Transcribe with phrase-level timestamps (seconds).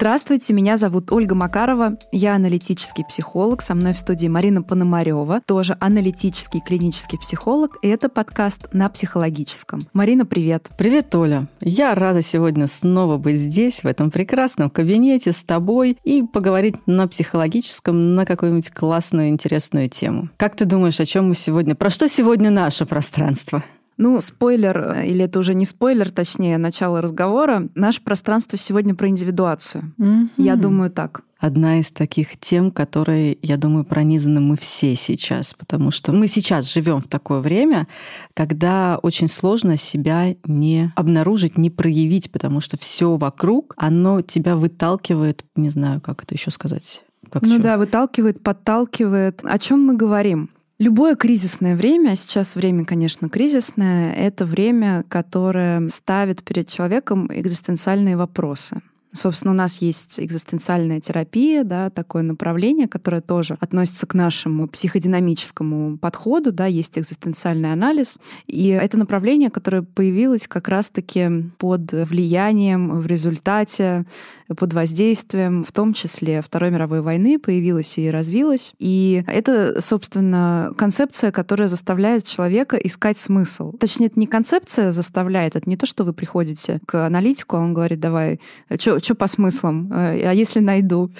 [0.00, 5.76] Здравствуйте, меня зовут Ольга Макарова, я аналитический психолог, со мной в студии Марина Пономарева, тоже
[5.78, 9.82] аналитический клинический психолог, и это подкаст на психологическом.
[9.92, 10.70] Марина, привет.
[10.78, 11.48] Привет, Оля.
[11.60, 17.06] Я рада сегодня снова быть здесь, в этом прекрасном кабинете с тобой и поговорить на
[17.06, 20.30] психологическом на какую-нибудь классную, интересную тему.
[20.38, 21.74] Как ты думаешь, о чем мы сегодня?
[21.74, 23.62] Про что сегодня наше пространство?
[24.00, 27.68] Ну, спойлер, или это уже не спойлер, точнее, начало разговора.
[27.74, 29.92] Наше пространство сегодня про индивидуацию.
[29.98, 30.28] Mm-hmm.
[30.38, 35.90] Я думаю так одна из таких тем, которые, я думаю, пронизаны мы все сейчас, потому
[35.90, 37.88] что мы сейчас живем в такое время,
[38.34, 45.44] когда очень сложно себя не обнаружить, не проявить, потому что все вокруг, оно тебя выталкивает,
[45.56, 47.02] не знаю, как это еще сказать.
[47.30, 47.62] Как ну еще?
[47.62, 49.40] да, выталкивает, подталкивает.
[49.44, 50.50] О чем мы говорим?
[50.80, 58.16] Любое кризисное время, а сейчас время, конечно, кризисное, это время, которое ставит перед человеком экзистенциальные
[58.16, 58.80] вопросы.
[59.12, 65.98] Собственно, у нас есть экзистенциальная терапия, да, такое направление, которое тоже относится к нашему психодинамическому
[65.98, 68.18] подходу, да, есть экзистенциальный анализ.
[68.46, 74.06] И это направление, которое появилось как раз-таки под влиянием, в результате,
[74.56, 78.74] под воздействием, в том числе Второй мировой войны, появилось и развилось.
[78.78, 83.72] И это, собственно, концепция, которая заставляет человека искать смысл.
[83.72, 87.74] Точнее, это не концепция заставляет, это не то, что вы приходите к аналитику, а он
[87.74, 88.40] говорит, давай,
[88.78, 91.10] что по смыслам, э, а если найду?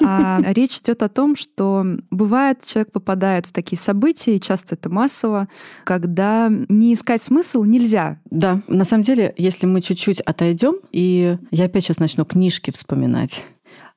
[0.00, 4.90] А речь идет о том, что бывает, человек попадает в такие события, и часто это
[4.90, 5.48] массово,
[5.84, 8.18] когда не искать смысл нельзя.
[8.30, 13.44] Да, на самом деле, если мы чуть-чуть отойдем, и я опять сейчас начну книжки вспоминать,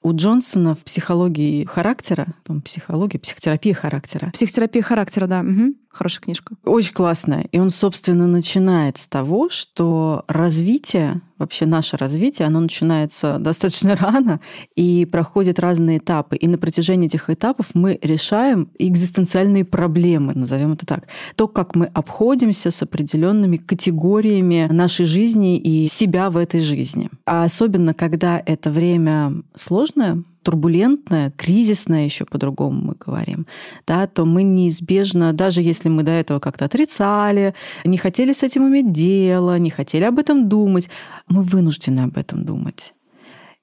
[0.08, 2.28] у Джонсона в психологии характера,
[2.64, 4.32] психология, психотерапия характера.
[4.32, 5.42] Психотерапия характера, да.
[5.42, 5.74] Угу.
[5.98, 6.56] Хорошая книжка.
[6.64, 7.48] Очень классная.
[7.52, 14.40] И он, собственно, начинает с того, что развитие, вообще наше развитие, оно начинается достаточно рано
[14.76, 16.36] и проходит разные этапы.
[16.36, 21.08] И на протяжении этих этапов мы решаем экзистенциальные проблемы, назовем это так.
[21.36, 27.10] То, как мы обходимся с определенными категориями нашей жизни и себя в этой жизни.
[27.26, 29.42] А особенно, когда это время
[29.98, 33.48] сложное, турбулентная, кризисная еще по-другому мы говорим,
[33.86, 37.54] да, то мы неизбежно, даже если мы до этого как-то отрицали,
[37.84, 40.90] не хотели с этим иметь дело, не хотели об этом думать,
[41.28, 42.94] мы вынуждены об этом думать.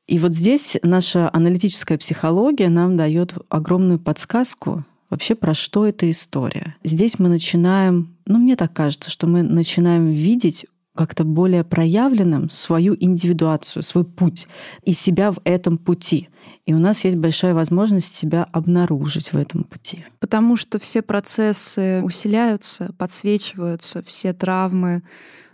[0.07, 6.77] И вот здесь наша аналитическая психология нам дает огромную подсказку вообще про что эта история.
[6.85, 12.97] Здесь мы начинаем, ну мне так кажется, что мы начинаем видеть как-то более проявленным свою
[12.99, 14.47] индивидуацию, свой путь
[14.83, 16.29] и себя в этом пути.
[16.67, 20.05] И у нас есть большая возможность себя обнаружить в этом пути.
[20.21, 25.03] Потому что все процессы усиляются, подсвечиваются, все травмы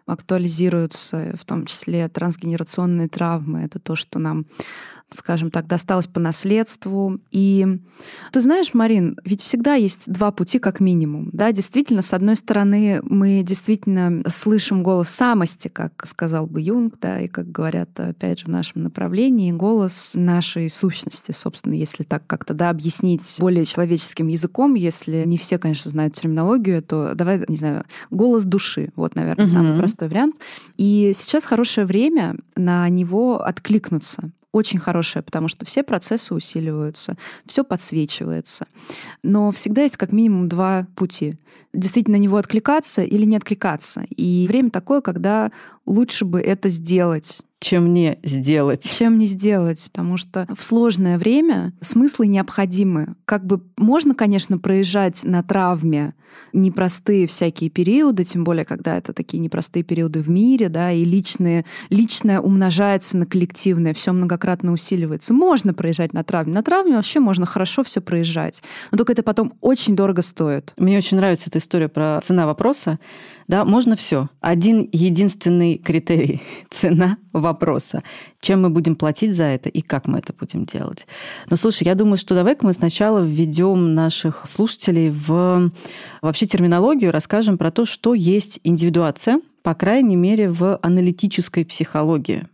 [0.06, 3.61] актуализируются, в том числе трансгенерационные травмы.
[3.61, 4.47] Это то, что нам
[5.10, 7.21] скажем так, досталось по наследству.
[7.31, 7.66] И
[8.32, 11.31] ты знаешь, Марин, ведь всегда есть два пути как минимум.
[11.32, 17.21] Да, действительно, с одной стороны, мы действительно слышим голос самости, как сказал бы Юнг, да,
[17.21, 22.54] и как говорят, опять же, в нашем направлении, голос нашей сущности, собственно, если так как-то
[22.54, 27.84] да, объяснить более человеческим языком, если не все, конечно, знают терминологию, то давай, не знаю,
[28.10, 28.91] голос души.
[28.97, 29.53] Вот, наверное, угу.
[29.53, 30.37] самый простой вариант.
[30.77, 37.16] И сейчас хорошее время на него откликнуться очень хорошая, потому что все процессы усиливаются,
[37.47, 38.66] все подсвечивается.
[39.22, 41.37] Но всегда есть как минимум два пути.
[41.72, 44.05] Действительно на него откликаться или не откликаться.
[44.16, 45.53] И время такое, когда
[45.91, 48.91] лучше бы это сделать чем не сделать.
[48.91, 53.15] Чем не сделать, потому что в сложное время смыслы необходимы.
[53.27, 56.15] Как бы можно, конечно, проезжать на травме
[56.53, 61.67] непростые всякие периоды, тем более, когда это такие непростые периоды в мире, да, и личные,
[61.91, 65.34] личное умножается на коллективное, все многократно усиливается.
[65.34, 66.54] Можно проезжать на травме.
[66.54, 68.63] На травме вообще можно хорошо все проезжать.
[68.91, 70.72] Но только это потом очень дорого стоит.
[70.78, 72.98] Мне очень нравится эта история про цена вопроса.
[73.50, 74.28] Да, можно все.
[74.41, 78.04] Один единственный критерий– цена вопроса.
[78.41, 81.08] Чем мы будем платить за это и как мы это будем делать.
[81.48, 85.72] Но слушай, я думаю, что давай-ка мы сначала введем наших слушателей в
[86.22, 92.47] вообще терминологию, расскажем про то, что есть индивидуация, по крайней мере, в аналитической психологии.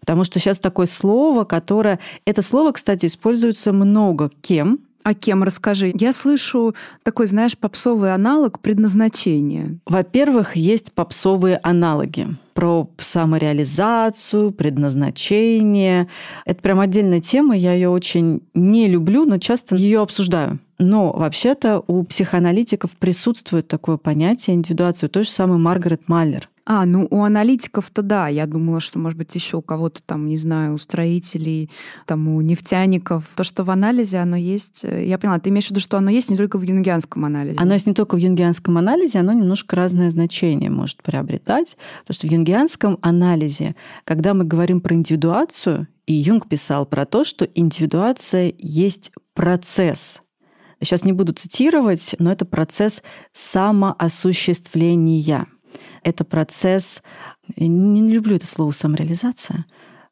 [0.00, 1.98] Потому что сейчас такое слово, которое...
[2.26, 5.92] Это слово, кстати, используется много кем, а кем, расскажи.
[5.94, 9.78] Я слышу такой, знаешь, попсовый аналог предназначения.
[9.86, 16.08] Во-первых, есть попсовые аналоги про самореализацию, предназначение.
[16.46, 20.58] Это прям отдельная тема, я ее очень не люблю, но часто ее обсуждаю.
[20.78, 26.48] Но вообще-то у психоаналитиков присутствует такое понятие индивидуацию, той же самой Маргарет Маллер.
[26.66, 28.28] А, ну у аналитиков-то да.
[28.28, 31.70] Я думала, что, может быть, еще у кого-то там, не знаю, у строителей,
[32.06, 33.30] там, у нефтяников.
[33.36, 34.84] То, что в анализе оно есть.
[34.84, 37.58] Э, я поняла, ты имеешь в виду, что оно есть не только в юнгианском анализе?
[37.60, 41.76] Оно есть не только в юнгианском анализе, оно немножко разное значение может приобретать.
[42.00, 43.74] Потому что в юнгианском анализе,
[44.04, 50.22] когда мы говорим про индивидуацию, и Юнг писал про то, что индивидуация есть процесс.
[50.80, 53.02] Сейчас не буду цитировать, но это процесс
[53.32, 55.46] самоосуществления.
[56.04, 57.02] Это процесс,
[57.56, 59.64] не люблю это слово самореализация,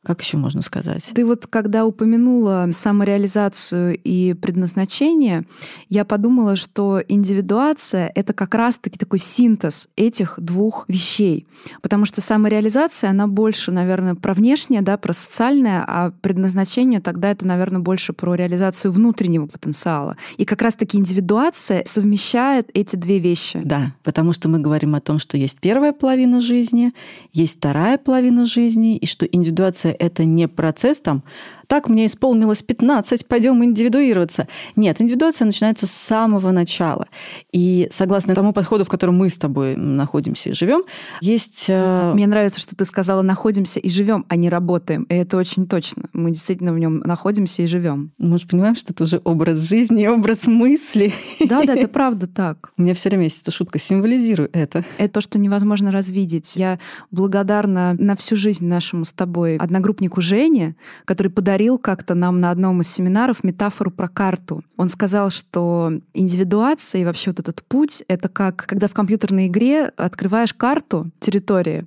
[0.05, 1.13] как еще можно сказать?
[1.15, 5.45] Ты вот когда упомянула самореализацию и предназначение,
[5.89, 11.47] я подумала, что индивидуация— это как раз-таки такой синтез этих двух вещей.
[11.83, 17.47] Потому что самореализация, она больше, наверное, про внешнее, да, про социальное, а предназначение тогда это,
[17.47, 20.17] наверное, больше про реализацию внутреннего потенциала.
[20.37, 23.61] И как раз-таки индивидуация совмещает эти две вещи.
[23.65, 26.93] Да, потому что мы говорим о том, что есть первая половина жизни,
[27.33, 31.23] есть вторая половина жизни, и что индивидуация это не процесс там
[31.73, 34.47] так, мне исполнилось 15, пойдем индивидуироваться.
[34.77, 37.09] Нет, индивидуация начинается с самого начала.
[37.51, 40.83] И согласно тому подходу, в котором мы с тобой находимся и живем,
[41.23, 41.65] есть...
[41.69, 45.05] Э, мне нравится, что ты сказала «находимся и живем, а не работаем».
[45.05, 46.11] И это очень точно.
[46.13, 48.13] Мы действительно в нем находимся и живем.
[48.19, 51.11] Мы же понимаем, что это уже образ жизни, образ мысли.
[51.41, 52.75] Да, да, это правда так.
[52.77, 54.85] У меня все время есть эта шутка «символизирую это».
[54.99, 56.55] Это то, что невозможно развидеть.
[56.55, 56.79] Я
[57.11, 60.77] благодарна на всю жизнь нашему с тобой одногруппнику Жене,
[61.07, 64.64] который подарил говорил как-то нам на одном из семинаров метафору про карту.
[64.76, 69.85] Он сказал, что индивидуация и вообще вот этот путь— это как, когда в компьютерной игре
[69.97, 71.87] открываешь карту территории,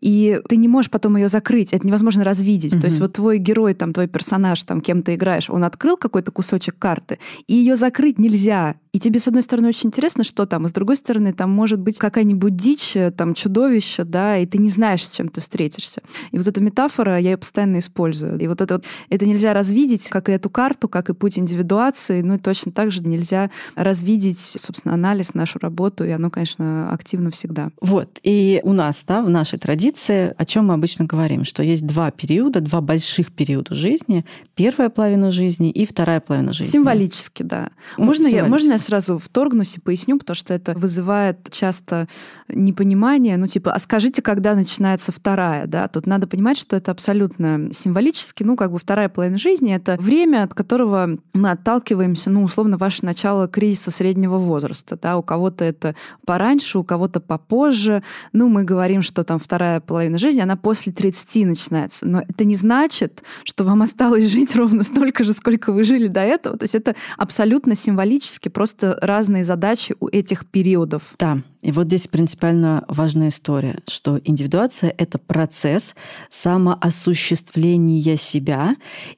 [0.00, 2.74] и ты не можешь потом ее закрыть, это невозможно развидеть.
[2.74, 2.80] Mm-hmm.
[2.80, 6.32] То есть вот твой герой, там, твой персонаж, там, кем ты играешь, он открыл какой-то
[6.32, 8.74] кусочек карты, и ее закрыть нельзя.
[8.92, 11.78] И тебе, с одной стороны, очень интересно, что там, а с другой стороны, там может
[11.78, 16.02] быть какая-нибудь дичь, там, чудовище, да, и ты не знаешь, с чем ты встретишься.
[16.32, 18.38] И вот эта метафора, я ее постоянно использую.
[18.38, 22.22] И вот это вот, это нельзя развидеть, как и эту карту, как и путь индивидуации,
[22.22, 27.30] ну и точно так же нельзя развидеть, собственно, анализ, нашу работу, и оно, конечно, активно
[27.30, 27.70] всегда.
[27.80, 31.86] Вот, и у нас, да, в нашей традиции, о чем мы обычно говорим, что есть
[31.86, 34.24] два периода, два больших периода жизни,
[34.54, 36.70] первая половина жизни и вторая половина жизни.
[36.70, 37.70] Символически, да.
[37.98, 38.44] Ну, можно, символически.
[38.44, 42.08] Я, можно я сразу вторгнусь и поясню, потому что это вызывает часто
[42.48, 43.36] непонимание.
[43.36, 45.88] Ну, типа, а скажите, когда начинается вторая, да?
[45.88, 48.42] Тут надо понимать, что это абсолютно символически.
[48.42, 53.04] Ну, как бы вторая половина жизни— это время, от которого мы отталкиваемся, ну, условно, ваше
[53.04, 55.16] начало кризиса среднего возраста, да?
[55.16, 55.94] У кого-то это
[56.26, 58.02] пораньше, у кого-то попозже.
[58.32, 62.06] Ну, мы говорим, что там вторая половина жизни, она после 30 начинается.
[62.06, 66.20] Но это не значит, что вам осталось жить ровно столько же, сколько вы жили до
[66.20, 66.56] этого.
[66.56, 71.14] То есть это абсолютно символически, просто разные задачи у этих периодов.
[71.18, 75.94] Да, и вот здесь принципиально важная история, что индивидуация— это процесс
[76.28, 78.74] самоосуществления себя,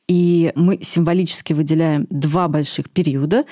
[0.07, 3.45] и мы символически выделяем два больших периода.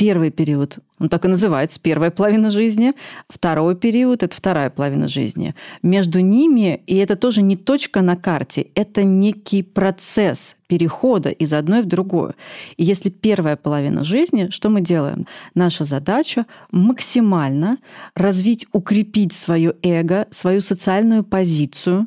[0.00, 2.94] Первый период, он так и называется, первая половина жизни.
[3.28, 5.54] Второй период– это вторая половина жизни.
[5.82, 11.82] Между ними, и это тоже не точка на карте, это некий процесс перехода из одной
[11.82, 12.34] в другую.
[12.78, 15.26] И если первая половина жизни, что мы делаем?
[15.54, 17.76] Наша задача максимально
[18.14, 22.06] развить, укрепить свое эго, свою социальную позицию,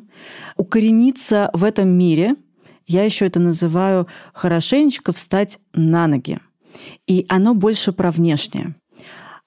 [0.56, 2.34] укорениться в этом мире.
[2.88, 6.40] Я еще это называю хорошенечко встать на ноги.
[7.06, 8.74] И оно больше про внешнее.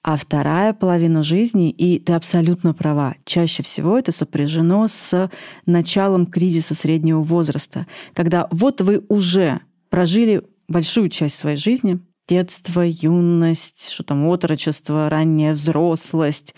[0.02, 5.30] А вторая половина жизни, и ты абсолютно права, чаще всего это сопряжено с
[5.66, 13.90] началом кризиса среднего возраста, когда вот вы уже прожили большую часть своей жизни, детство, юность,
[13.90, 16.54] что там, отрочество, ранняя взрослость,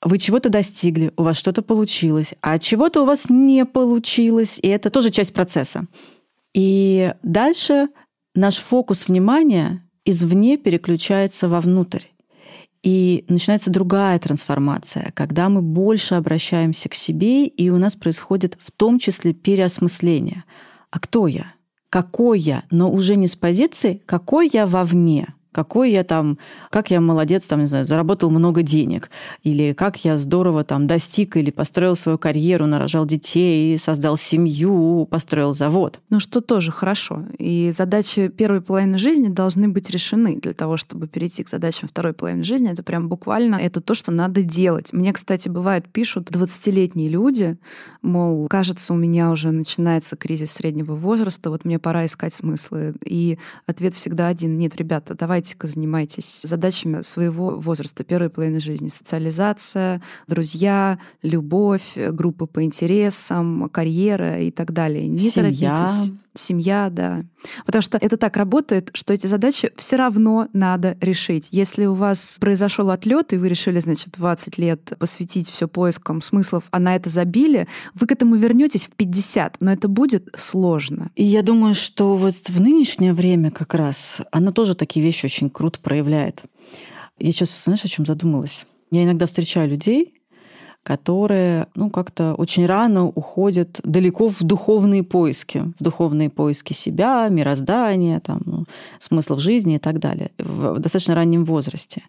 [0.00, 4.90] вы чего-то достигли, у вас что-то получилось, а чего-то у вас не получилось, и это
[4.90, 5.86] тоже часть процесса.
[6.52, 7.88] И дальше
[8.34, 12.06] наш фокус внимания извне переключается вовнутрь.
[12.82, 18.70] И начинается другая трансформация, когда мы больше обращаемся к себе, и у нас происходит в
[18.70, 20.44] том числе переосмысление.
[20.90, 21.54] А кто я?
[21.88, 22.64] Какой я?
[22.70, 26.36] Но уже не с позиции «какой я вовне», какой я там,
[26.70, 29.10] как я молодец, там, не знаю, заработал много денег,
[29.44, 35.52] или как я здорово там достиг или построил свою карьеру, нарожал детей, создал семью, построил
[35.52, 36.00] завод.
[36.10, 37.24] Ну, что тоже хорошо.
[37.38, 42.12] И задачи первой половины жизни должны быть решены для того, чтобы перейти к задачам второй
[42.12, 42.70] половины жизни.
[42.70, 44.92] Это прям буквально это то, что надо делать.
[44.92, 47.56] Мне, кстати, бывает, пишут 20-летние люди,
[48.02, 52.94] мол, кажется, у меня уже начинается кризис среднего возраста, вот мне пора искать смыслы.
[53.04, 54.58] И ответ всегда один.
[54.58, 58.88] Нет, ребята, давайте давайте-ка занимайтесь задачами своего возраста, первой половины жизни.
[58.88, 65.06] Социализация, друзья, любовь, группы по интересам, карьера и так далее.
[65.06, 65.74] Не Семья.
[65.74, 67.24] торопитесь семья, да.
[67.64, 71.48] Потому что это так работает, что эти задачи все равно надо решить.
[71.50, 76.64] Если у вас произошел отлет, и вы решили, значит, 20 лет посвятить все поискам смыслов,
[76.70, 81.10] а на это забили, вы к этому вернетесь в 50, но это будет сложно.
[81.16, 85.50] И я думаю, что вот в нынешнее время как раз она тоже такие вещи очень
[85.50, 86.42] круто проявляет.
[87.18, 88.66] Я сейчас, знаешь, о чем задумалась?
[88.90, 90.13] Я иногда встречаю людей,
[90.84, 98.20] которые ну, как-то очень рано уходят далеко в духовные поиски, в духовные поиски себя, мироздания,
[98.20, 98.64] там, ну,
[98.98, 102.02] смыслов жизни и так далее, в достаточно раннем возрасте.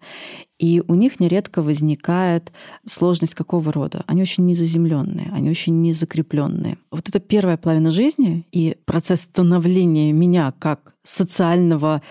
[0.59, 2.51] И у них нередко возникает
[2.85, 4.03] сложность какого рода?
[4.07, 6.77] Они очень незаземленные, они очень незакрепленные.
[6.91, 12.01] Вот это первая половина жизни и процесс становления меня как социального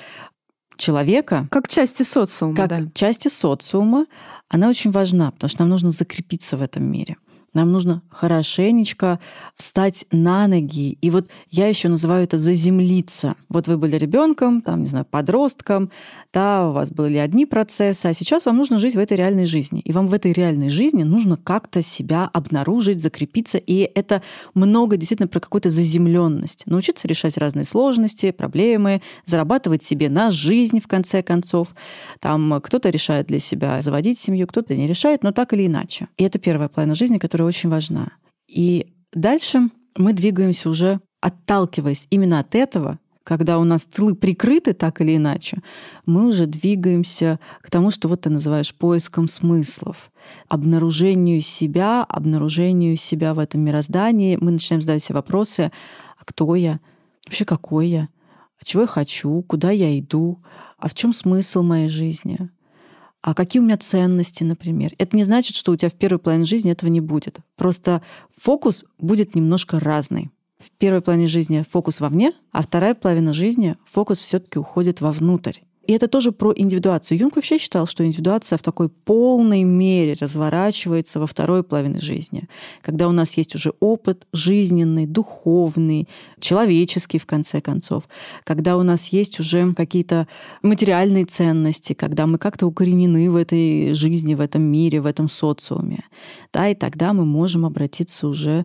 [0.77, 1.49] человека.
[1.51, 2.83] Как части социума, как да.
[2.95, 4.07] части социума,
[4.49, 7.17] она очень важна, потому что нам нужно закрепиться в этом мире.
[7.55, 9.21] Нам нужно хорошенечко
[9.55, 10.99] встать на ноги.
[11.01, 13.37] И вот я еще называю это заземлиться.
[13.49, 15.91] Вот вы были ребенком, там, не знаю, подростком,
[16.33, 19.81] да, у вас были одни процессы, а сейчас вам нужно жить в этой реальной жизни.
[19.81, 23.59] И вам в этой реальной жизни нужно как-то себя обнаружить, закрепиться.
[23.59, 24.21] И это
[24.55, 26.65] много действительно про какую-то заземленность.
[26.67, 31.69] Научиться решать разные сложности, проблемы, зарабатывать себе на жизнь, в конце концов.
[32.21, 36.09] Там кто-то решает для себя заводить семью, кто-то не решает, но так или иначе.
[36.17, 38.13] И это первая половина жизни, которая которая очень важна.
[38.49, 45.01] И дальше мы двигаемся уже отталкиваясь именно от этого, когда у нас тылы прикрыты так
[45.01, 45.63] или иначе,
[46.05, 50.11] мы уже двигаемся к тому, что вот ты называешь поиском смыслов,
[50.49, 54.37] обнаружению себя, обнаружению себя в этом мироздании.
[54.39, 55.73] Мы начинаем задавать себе вопросы,
[56.19, 56.81] а кто я,
[57.27, 58.09] вообще какой я,
[58.61, 60.43] а чего я хочу, куда я иду,
[60.77, 62.51] а в чем смысл моей жизни,
[63.25, 64.93] а какие у меня ценности, например.
[64.99, 67.39] Это не значит, что у тебя в первой половине жизни этого не будет.
[67.57, 68.03] Просто
[68.37, 70.31] фокус будет немножко разный.
[70.59, 75.61] В первой половине жизни фокус вовне, а вторая половина жизни фокус все-таки уходит вовнутрь.
[75.87, 77.19] И это тоже про индивидуацию.
[77.19, 82.49] Юнг вообще считал, что индивидуация в такой полной мере разворачивается во второй половине жизни,
[82.81, 86.09] когда у нас есть уже опыт жизненный, духовный,
[86.41, 88.09] человеческий, в конце концов,
[88.45, 90.27] когда у нас есть уже какие-то
[90.63, 96.05] материальные ценности, когда мы как-то укоренены в этой жизни, в этом мире, в этом социуме.
[96.53, 98.65] Да, и тогда мы можем обратиться уже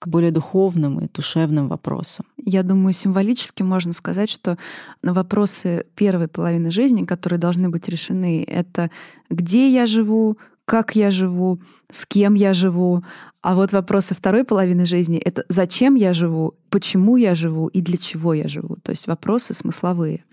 [0.00, 2.24] к более духовным и душевным вопросам.
[2.44, 4.56] Я думаю, символически можно сказать, что
[5.02, 8.90] на вопросы первой половины жизни, которые должны быть решены, это
[9.28, 13.04] где я живу, как я живу, с кем я живу.
[13.42, 17.96] А вот вопросы второй половины жизни— это зачем я живу, почему я живу и для
[17.96, 18.76] чего я живу.
[18.82, 20.24] То есть вопросы смысловые.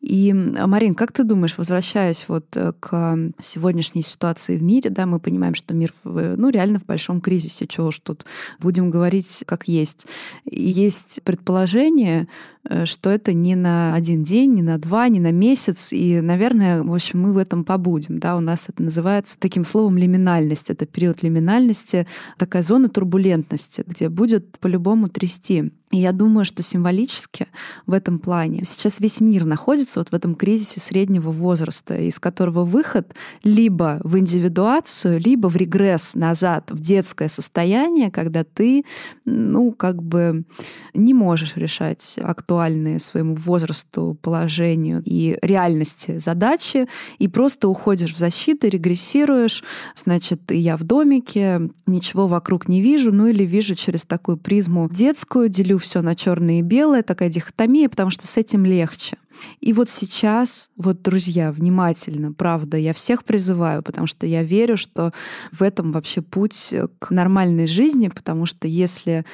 [0.00, 5.18] И, Марин, как ты думаешь, возвращаясь вот э, к сегодняшней ситуации в мире, да, мы
[5.18, 8.26] понимаем, что мир, ну, реально в большом кризисе, чего уж тут
[8.60, 10.06] будем говорить как есть.
[10.44, 12.28] Есть предположение,
[12.68, 16.82] э, что это не на один день, не на два, не на месяц, и, наверное,
[16.82, 20.84] в общем, мы в этом побудем, да, у нас это называется таким словом лиминальность, это
[20.84, 22.06] период лиминальности,
[22.44, 25.72] такая зона турбулентности, где будет по-любому трясти.
[25.94, 27.46] И я думаю, что символически
[27.86, 32.64] в этом плане сейчас весь мир находится вот в этом кризисе среднего возраста, из которого
[32.64, 38.84] выход либо в индивидуацию, либо в регресс назад, в детское состояние, когда ты,
[39.24, 40.42] ну, как бы
[40.94, 46.88] не можешь решать актуальные своему возрасту, положению и реальности задачи,
[47.20, 49.62] и просто уходишь в защиту, регрессируешь,
[49.94, 55.48] значит, я в домике, ничего вокруг не вижу, ну или вижу через такую призму детскую,
[55.48, 59.16] делю все на черное и белое, такая дихотомия, потому что с этим легче.
[59.60, 65.12] И вот сейчас, вот, друзья, внимательно, правда, я всех призываю, потому что я верю, что
[65.52, 69.24] в этом вообще путь к нормальной жизни, потому что если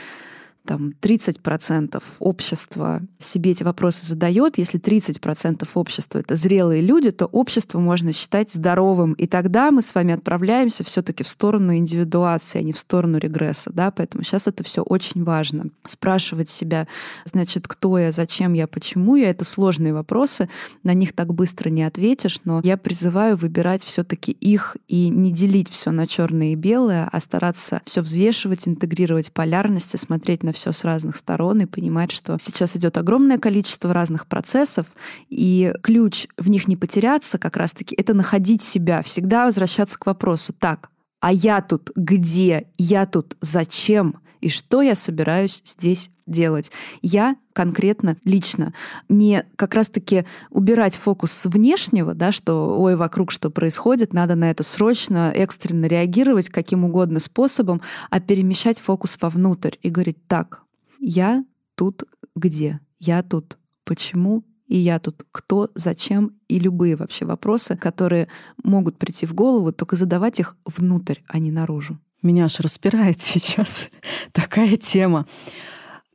[0.71, 7.81] там 30% общества себе эти вопросы задает, если 30% общества это зрелые люди, то общество
[7.81, 9.15] можно считать здоровым.
[9.15, 13.73] И тогда мы с вами отправляемся все-таки в сторону индивидуации, а не в сторону регресса.
[13.75, 13.91] Да?
[13.91, 15.71] Поэтому сейчас это все очень важно.
[15.85, 16.87] Спрашивать себя,
[17.25, 20.49] значит, кто я, зачем я, почему я, это сложные вопросы,
[20.85, 25.69] на них так быстро не ответишь, но я призываю выбирать все-таки их и не делить
[25.69, 30.73] все на черное и белое, а стараться все взвешивать, интегрировать полярности, смотреть на на все
[30.73, 34.87] с разных сторон и понимать, что сейчас идет огромное количество разных процессов,
[35.31, 40.53] и ключ в них не потеряться как раз-таки это находить себя, всегда возвращаться к вопросу,
[40.53, 40.91] так,
[41.21, 42.67] а я тут где?
[42.77, 44.21] Я тут зачем?
[44.41, 46.71] И что я собираюсь здесь делать.
[47.03, 48.73] Я конкретно, лично,
[49.09, 54.51] не как раз-таки убирать фокус с внешнего, да, что ой, вокруг что происходит, надо на
[54.51, 60.63] это срочно, экстренно реагировать каким угодно способом, а перемещать фокус вовнутрь и говорить, так,
[61.01, 61.45] я
[61.75, 62.05] тут
[62.37, 62.81] где?
[62.99, 64.45] Я тут почему?
[64.67, 68.29] И я тут кто, зачем и любые вообще вопросы, которые
[68.63, 71.99] могут прийти в голову, только задавать их внутрь, а не наружу.
[72.23, 73.89] Меня аж распирает сейчас
[74.33, 75.27] такая тема.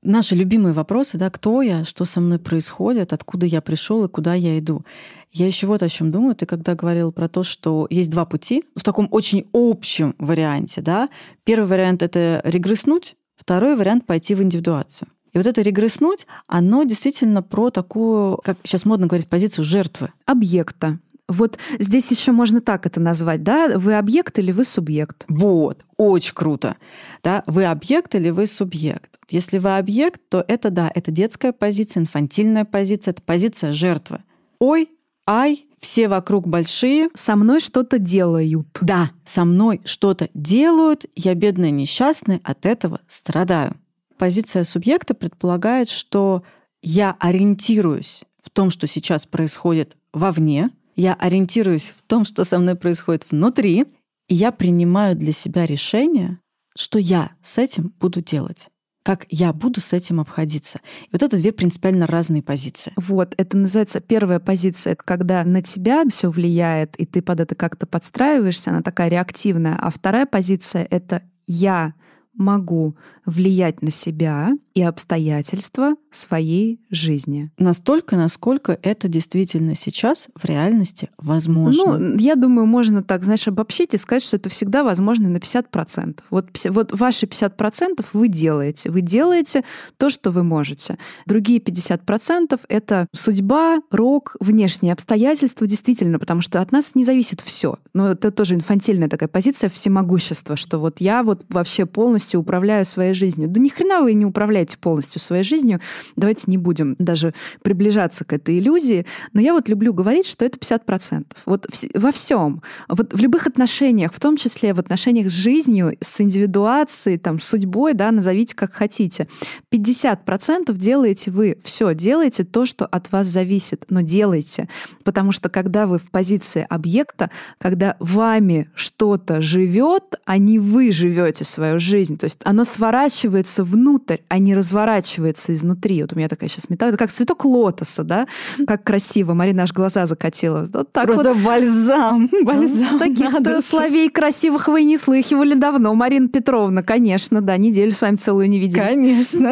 [0.01, 4.35] Наши любимые вопросы, да, кто я, что со мной происходит, откуда я пришел и куда
[4.35, 4.85] я иду.
[5.31, 6.35] Я еще вот о чем думаю.
[6.35, 11.09] Ты когда говорил про то, что есть два пути в таком очень общем варианте, да.
[11.43, 15.09] Первый вариант— это регресснуть, второй вариант— пойти в индивидуацию.
[15.33, 20.13] И вот это регресснуть, оно действительно про такую, как сейчас модно говорить, позицию жертвы.
[20.25, 20.99] Объекта.
[21.27, 23.77] Вот здесь еще можно так это назвать, да?
[23.77, 25.25] Вы объект или вы субъект?
[25.27, 26.75] Вот, очень круто.
[27.23, 27.43] Да?
[27.47, 29.09] Вы объект или вы субъект?
[29.29, 34.19] Если вы объект, то это да, это детская позиция, инфантильная позиция, это позиция жертвы.
[34.59, 34.89] Ой,
[35.27, 37.09] ай, все вокруг большие.
[37.15, 38.67] Со мной что-то делают.
[38.81, 43.75] Да, со мной что-то делают, я бедная несчастная, от этого страдаю.
[44.17, 46.43] Позиция субъекта предполагает, что
[46.83, 52.75] я ориентируюсь в том, что сейчас происходит вовне, я ориентируюсь в том, что со мной
[52.75, 53.85] происходит внутри,
[54.27, 56.39] и я принимаю для себя решение,
[56.75, 58.69] что я с этим буду делать
[59.05, 60.79] как я буду с этим обходиться.
[61.03, 62.91] И вот это две принципиально разные позиции.
[62.95, 67.53] Вот, это называется первая позиция, это когда на тебя все влияет, и ты под это
[67.53, 69.77] как-то подстраиваешься, она такая реактивная.
[69.79, 71.93] А вторая позиция— это я
[72.35, 77.49] могу влиять на себя и обстоятельства своей жизни.
[77.57, 81.97] Настолько, насколько это действительно сейчас в реальности возможно.
[81.97, 86.19] Ну, я думаю, можно так, знаешь, обобщить и сказать, что это всегда возможно на 50%.
[86.29, 88.91] Вот, вот ваши 50% вы делаете.
[88.91, 89.63] Вы делаете
[89.97, 90.97] то, что вы можете.
[91.25, 97.77] Другие 50%— это судьба, рок, внешние обстоятельства, действительно, потому что от нас не зависит все.
[97.93, 103.13] Но это тоже инфантильная такая позиция всемогущества, что вот я вот вообще полностью управляю своей
[103.13, 103.47] жизнью.
[103.47, 105.79] Да ни хрена вы не управляете полностью своей жизнью.
[106.15, 109.05] Давайте не будем даже приближаться к этой иллюзии.
[109.33, 111.25] Но я вот люблю говорить, что это 50%.
[111.45, 112.61] Вот во всем.
[112.87, 117.93] Вот в любых отношениях, в том числе в отношениях с жизнью, с индивидуацией, там, судьбой,
[117.93, 119.27] да, назовите как хотите.
[119.71, 121.57] 50% делаете вы.
[121.63, 124.69] Все, делаете то, что от вас зависит, но делайте.
[125.03, 131.43] Потому что когда вы в позиции объекта, когда вами что-то живет, а не вы живете
[131.43, 136.01] свою жизнь, то есть оно сворачивается внутрь, а не разворачивается изнутри.
[136.01, 136.95] Вот у меня такая сейчас метафора.
[136.95, 138.27] Это как цветок лотоса, да?
[138.67, 139.33] Как красиво.
[139.33, 140.67] Марина аж глаза закатила.
[140.71, 141.43] Вот так Просто вот.
[141.43, 142.29] бальзам.
[142.31, 142.87] Ну, бальзам.
[142.91, 145.93] Ну, таких словей красивых вы не слыхивали давно.
[145.93, 147.57] Марина Петровна, конечно, да.
[147.57, 148.89] Неделю с вами целую не виделись.
[148.89, 149.47] Конечно.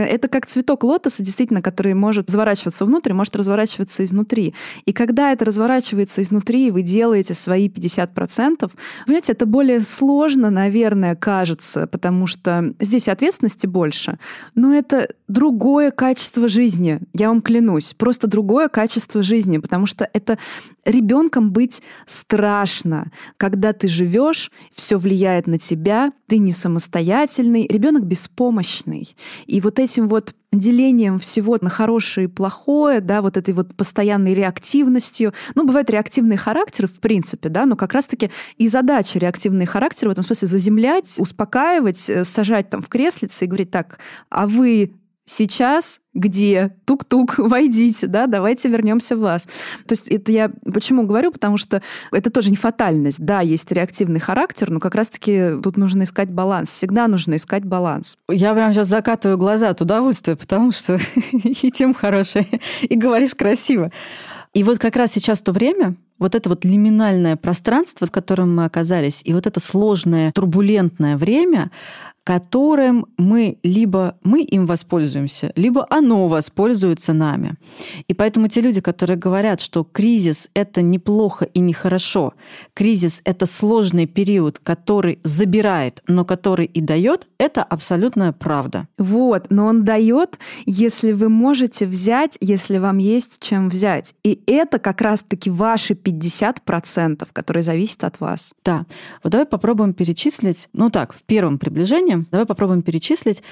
[0.00, 4.54] Это как цветок лотоса, действительно, который может разворачиваться внутрь, может разворачиваться изнутри.
[4.84, 8.70] И когда это разворачивается изнутри, вы делаете свои 50%,
[9.06, 14.18] понимаете, это более сложно, наверное, кажется, потому что здесь ответственности больше,
[14.54, 20.38] но это другое качество жизни, я вам клянусь, просто другое качество жизни, потому что это
[20.84, 29.16] ребенком быть страшно, когда ты живешь, все влияет на тебя, ты не самостоятельный, ребенок беспомощный.
[29.46, 34.34] И вот этим вот делением всего на хорошее и плохое, да, вот этой вот постоянной
[34.34, 35.32] реактивностью.
[35.54, 40.12] Ну, бывают реактивные характеры, в принципе, да, но как раз-таки и задача реактивный характер в
[40.12, 43.98] этом смысле заземлять, успокаивать, э, сажать там в креслице и говорить так,
[44.30, 44.92] а вы
[45.26, 46.74] сейчас где?
[46.86, 49.46] Тук-тук, войдите, да, давайте вернемся в вас.
[49.86, 51.30] То есть это я почему говорю?
[51.30, 53.20] Потому что это тоже не фатальность.
[53.20, 56.70] Да, есть реактивный характер, но как раз-таки тут нужно искать баланс.
[56.70, 58.16] Всегда нужно искать баланс.
[58.30, 60.98] Я прям сейчас закатываю глаза от удовольствия, потому что
[61.32, 62.46] и тем хорошая,
[62.80, 63.92] и говоришь красиво.
[64.54, 68.64] И вот как раз сейчас то время, вот это вот лиминальное пространство, в котором мы
[68.64, 71.70] оказались, и вот это сложное, турбулентное время,
[72.26, 77.54] которым мы либо мы им воспользуемся, либо оно воспользуется нами.
[78.08, 82.34] И поэтому те люди, которые говорят, что кризис— это неплохо и нехорошо,
[82.74, 88.88] кризис— это сложный период, который забирает, но который и дает, это абсолютная правда.
[88.98, 94.16] Вот, но он дает, если вы можете взять, если вам есть чем взять.
[94.24, 98.52] И это как раз-таки ваши 50%, которые зависят от вас.
[98.64, 98.84] Да.
[99.22, 103.42] Вот давай попробуем перечислить, ну так, в первом приближении, Давай попробуем перечислить,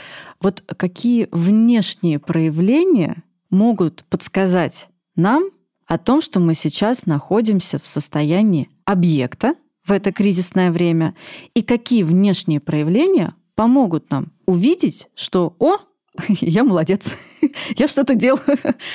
[0.41, 5.45] вот какие внешние проявления могут подсказать нам
[5.87, 11.15] о том, что мы сейчас находимся в состоянии объекта в это кризисное время,
[11.55, 15.77] и какие внешние проявления помогут нам увидеть, что «О,
[16.29, 17.13] я молодец,
[17.77, 18.43] я что-то делаю,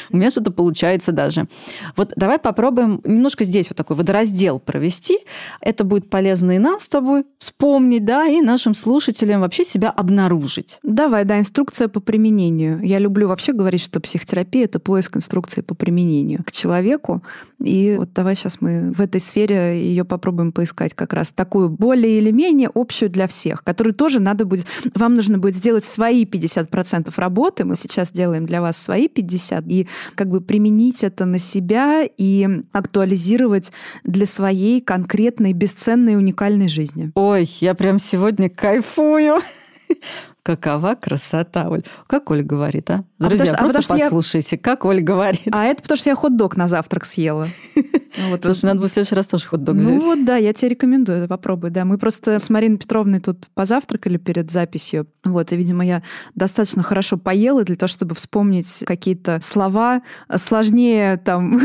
[0.10, 1.48] у меня что-то получается даже.
[1.96, 5.20] Вот давай попробуем немножко здесь вот такой водораздел провести.
[5.60, 10.80] Это будет полезно и нам с тобой вспомнить, да, и нашим слушателям вообще себя обнаружить.
[10.84, 12.82] Давай, да, инструкция по применению.
[12.82, 17.22] Я люблю вообще говорить, что психотерапия— это поиск инструкции по применению к человеку.
[17.62, 22.18] И вот давай сейчас мы в этой сфере ее попробуем поискать как раз такую более
[22.18, 24.66] или менее общую для всех, которую тоже надо будет...
[24.96, 27.66] Вам нужно будет сделать свои 50% работы.
[27.66, 32.48] Мы сейчас делаем для вас свои 50, и как бы применить это на себя и
[32.72, 33.72] актуализировать
[34.04, 37.12] для своей конкретной, бесценной, уникальной жизни.
[37.16, 39.42] Ой, я прям сегодня кайфую.
[40.44, 41.84] Какова красота, Оль.
[42.08, 43.04] Как Оля говорит, а?
[43.20, 44.58] а Друзья, а просто потому, послушайте, я...
[44.58, 45.50] как Оля говорит.
[45.52, 47.48] А это потому, что я хот-дог на завтрак съела.
[48.30, 49.94] Вот, Слушай, надо будет в следующий раз тоже хот-дог ну взять.
[49.94, 51.70] Ну вот, да, я тебе рекомендую, попробуй.
[51.70, 51.86] Да.
[51.86, 55.08] Мы просто с Мариной Петровной тут позавтракали перед записью.
[55.24, 56.02] Вот, и, видимо, я
[56.34, 60.02] достаточно хорошо поела для того, чтобы вспомнить какие-то слова
[60.36, 61.62] сложнее там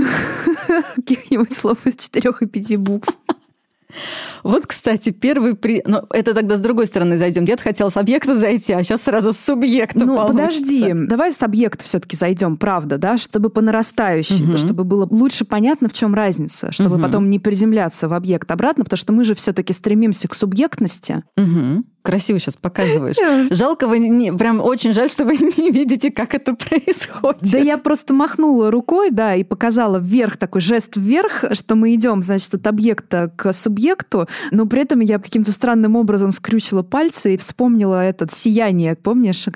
[0.97, 3.09] каких-нибудь слов из четырех и пяти букв.
[4.43, 5.83] Вот, кстати, первый при...
[5.87, 7.45] Ну, это тогда с другой стороны зайдем.
[7.47, 10.63] Дед хотел с объекта зайти, а сейчас сразу с субъекта Ну, получится.
[10.65, 10.93] подожди.
[10.95, 14.59] Давай с объекта все-таки зайдем, правда, да, чтобы по нарастающей, угу.
[14.59, 17.05] чтобы было лучше понятно, в чем разница, чтобы угу.
[17.05, 21.23] потом не приземляться в объект обратно, потому что мы же все-таки стремимся к субъектности.
[21.37, 23.17] Угу красиво сейчас показываешь.
[23.51, 27.41] Жалко, вы не, прям очень жаль, что вы не видите, как это происходит.
[27.41, 32.23] Да я просто махнула рукой, да, и показала вверх, такой жест вверх, что мы идем,
[32.23, 37.39] значит, от объекта к субъекту, но при этом я каким-то странным образом скрючила пальцы и
[37.39, 38.97] вспомнила этот сияние.
[38.97, 39.47] Помнишь,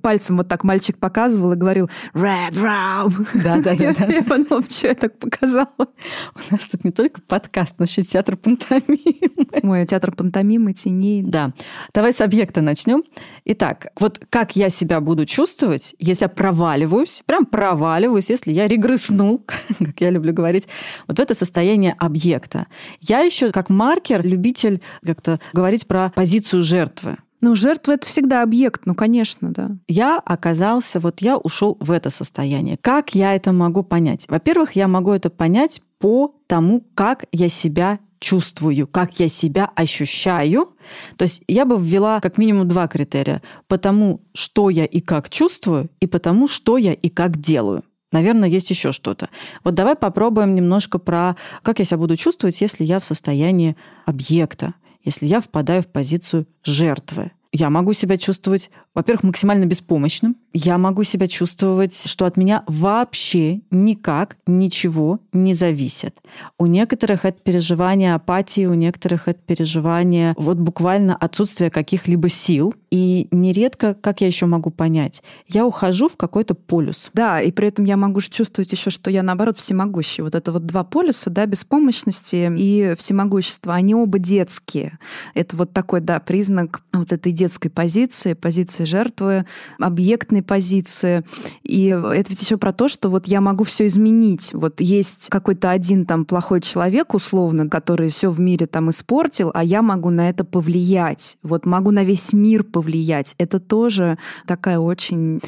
[0.00, 3.26] пальцем вот так мальчик показывал и говорил «Red Room».
[3.42, 5.66] Да, да, я, я подумала, что я так показала.
[5.76, 9.60] У нас тут не только подкаст, но еще театр пантомимы.
[9.64, 11.24] Мой театр пантомимы, теней.
[11.24, 11.52] Да.
[11.96, 13.04] Давай с объекта начнем.
[13.46, 19.42] Итак, вот как я себя буду чувствовать, если я проваливаюсь, прям проваливаюсь, если я регресснул,
[19.78, 20.68] как я люблю говорить,
[21.08, 22.66] вот в это состояние объекта.
[23.00, 27.16] Я еще как маркер любитель как-то говорить про позицию жертвы.
[27.40, 29.70] Ну, жертва это всегда объект, ну, конечно, да.
[29.88, 32.76] Я оказался, вот я ушел в это состояние.
[32.78, 34.26] Как я это могу понять?
[34.28, 40.70] Во-первых, я могу это понять по тому, как я себя чувствую, как я себя ощущаю.
[41.16, 43.42] То есть я бы ввела как минимум два критерия.
[43.68, 47.84] Потому, что я и как чувствую, и потому, что я и как делаю.
[48.12, 49.28] Наверное, есть еще что-то.
[49.64, 54.74] Вот давай попробуем немножко про, как я себя буду чувствовать, если я в состоянии объекта,
[55.04, 57.32] если я впадаю в позицию жертвы.
[57.52, 60.36] Я могу себя чувствовать, во-первых, максимально беспомощным.
[60.58, 66.16] Я могу себя чувствовать, что от меня вообще никак ничего не зависит.
[66.58, 72.74] У некоторых это переживание апатии, у некоторых это переживание вот буквально отсутствия каких-либо сил.
[72.90, 77.10] И нередко, как я еще могу понять, я ухожу в какой-то полюс.
[77.12, 80.22] Да, и при этом я могу чувствовать еще, что я наоборот всемогущий.
[80.22, 84.98] Вот это вот два полюса, да, беспомощности и всемогущества, они оба детские.
[85.34, 89.44] Это вот такой, да, признак вот этой детской позиции, позиции жертвы,
[89.78, 91.24] объектной позиции.
[91.62, 94.50] И это ведь еще про то, что вот я могу все изменить.
[94.54, 99.62] Вот есть какой-то один там плохой человек, условно, который все в мире там испортил, а
[99.64, 101.38] я могу на это повлиять.
[101.42, 103.34] Вот могу на весь мир повлиять.
[103.38, 105.40] Это тоже такая очень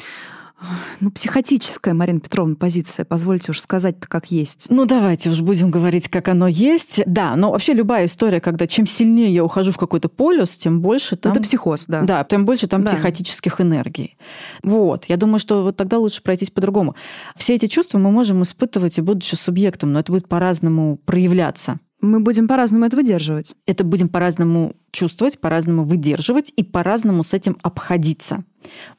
[1.00, 4.66] ну, психотическая, Марина Петровна, позиция, позвольте уж сказать-то как есть.
[4.70, 7.00] Ну, давайте уж будем говорить, как оно есть.
[7.06, 11.16] Да, но вообще любая история, когда чем сильнее я ухожу в какой-то полюс, тем больше
[11.16, 11.32] там...
[11.32, 12.02] Это психоз, да.
[12.02, 12.92] Да, тем больше там да.
[12.92, 14.16] психотических энергий.
[14.62, 16.96] Вот, я думаю, что вот тогда лучше пройтись по-другому.
[17.36, 21.78] Все эти чувства мы можем испытывать и будучи субъектом, но это будет по-разному проявляться.
[22.00, 23.56] Мы будем по-разному это выдерживать.
[23.66, 28.42] Это будем по-разному чувствовать, по-разному выдерживать и по-разному с этим обходиться.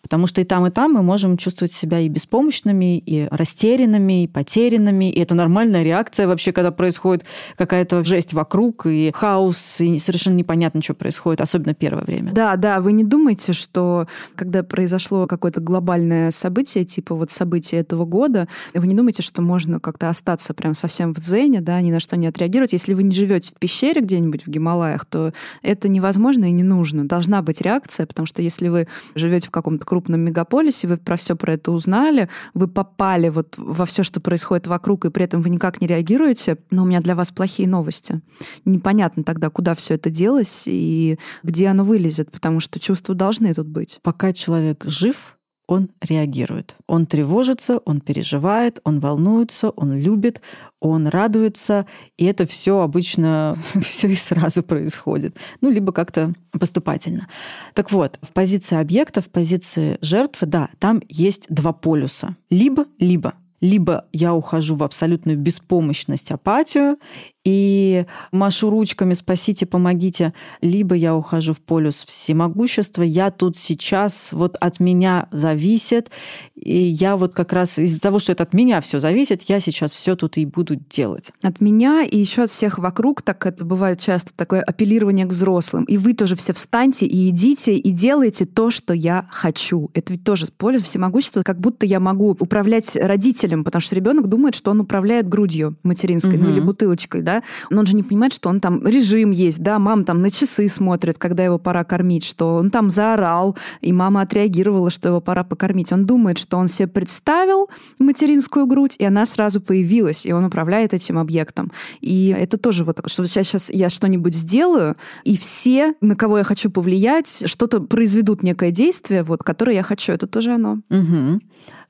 [0.02, 4.28] Потому что и там, и там мы можем чувствовать себя и беспомощными, и растерянными, и
[4.28, 5.12] потерянными.
[5.12, 7.26] И это нормальная реакция вообще, когда происходит
[7.58, 12.32] какая-то жесть вокруг, и хаос, и совершенно непонятно, что происходит, особенно первое время.
[12.32, 18.06] Да, да, вы не думайте, что когда произошло какое-то глобальное событие, типа вот события этого
[18.06, 22.00] года, вы не думайте, что можно как-то остаться прям совсем в дзене, да, ни на
[22.00, 22.74] что не отреагировать.
[22.74, 27.08] Если вы не живете в пещере где-нибудь в Гималаях, то это невозможно и не нужно.
[27.08, 31.36] Должна быть реакция, потому что если вы живете в каком-то крупном мегаполисе, вы про все
[31.36, 35.50] про это узнали, вы попали вот во все, что происходит вокруг, и при этом вы
[35.50, 38.22] никак не реагируете, но у меня для вас плохие новости.
[38.66, 43.68] Непонятно тогда, куда все это делось и где оно вылезет, потому что чувства должны тут
[43.68, 44.00] быть.
[44.04, 45.39] Пока человек жив,
[45.70, 46.76] он реагирует.
[46.88, 50.42] Он тревожится, он переживает, он волнуется, он любит,
[50.80, 51.86] он радуется,
[52.18, 55.38] и это все обычно все и сразу происходит.
[55.62, 57.28] Ну, либо как-то поступательно.
[57.76, 62.36] Так вот, в позиции объекта, в позиции жертвы, да, там есть два полюса.
[62.50, 66.98] Либо-либо либо я ухожу в абсолютную беспомощность, апатию,
[67.46, 74.58] и машу ручками «спасите, помогите», либо я ухожу в полюс всемогущества, я тут сейчас, вот
[74.60, 76.12] от меня зависит,
[76.56, 79.94] и я вот как раз из-за того, что это от меня все зависит, я сейчас
[79.94, 81.32] все тут и буду делать.
[81.42, 85.86] От меня и еще от всех вокруг, так это бывает часто, такое апеллирование к взрослым.
[85.86, 89.90] И вы тоже все встаньте и идите, и делайте то, что я хочу.
[89.94, 94.56] Это ведь тоже полюс всемогущества, как будто я могу управлять родителем, потому что ребенок думает,
[94.56, 96.46] что он управляет грудью материнской, угу.
[96.46, 99.78] ну или бутылочкой, да, но он же не понимает, что он там режим есть, да,
[99.80, 104.22] мама там на часы смотрит, когда его пора кормить, что он там заорал, и мама
[104.22, 105.92] отреагировала, что его пора покормить.
[105.94, 110.94] Он думает, что он себе представил материнскую грудь, и она сразу появилась, и он управляет
[110.94, 111.72] этим объектом.
[112.02, 116.44] И это тоже вот что сейчас, сейчас я что-нибудь сделаю, и все, на кого я
[116.44, 120.14] хочу повлиять, что-то произведут некое действие, вот, которое я хочу.
[120.14, 120.80] Это тоже оно.
[120.90, 121.42] Угу.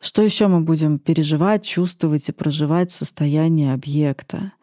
[0.02, 4.54] Что еще мы будем переживать, чувствовать и проживать в состоянии объекта?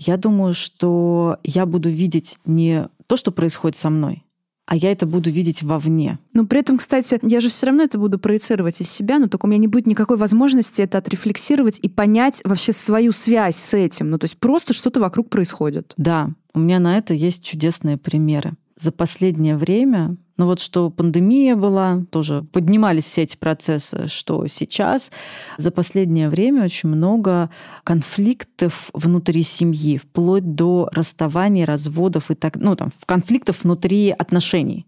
[0.00, 4.24] Я думаю, что я буду видеть не то, что происходит со мной,
[4.64, 6.18] а я это буду видеть вовне.
[6.32, 9.44] Но при этом, кстати, я же все равно это буду проецировать из себя, но только
[9.44, 14.08] у меня не будет никакой возможности это отрефлексировать и понять вообще свою связь с этим.
[14.08, 15.92] Ну, то есть просто что-то вокруг происходит.
[15.98, 18.54] Да, у меня на это есть чудесные примеры.
[18.78, 25.12] За последнее время но вот что пандемия была, тоже поднимались все эти процессы, что сейчас
[25.58, 27.50] за последнее время очень много
[27.84, 34.86] конфликтов внутри семьи, вплоть до расставаний, разводов и так, ну там, конфликтов внутри отношений.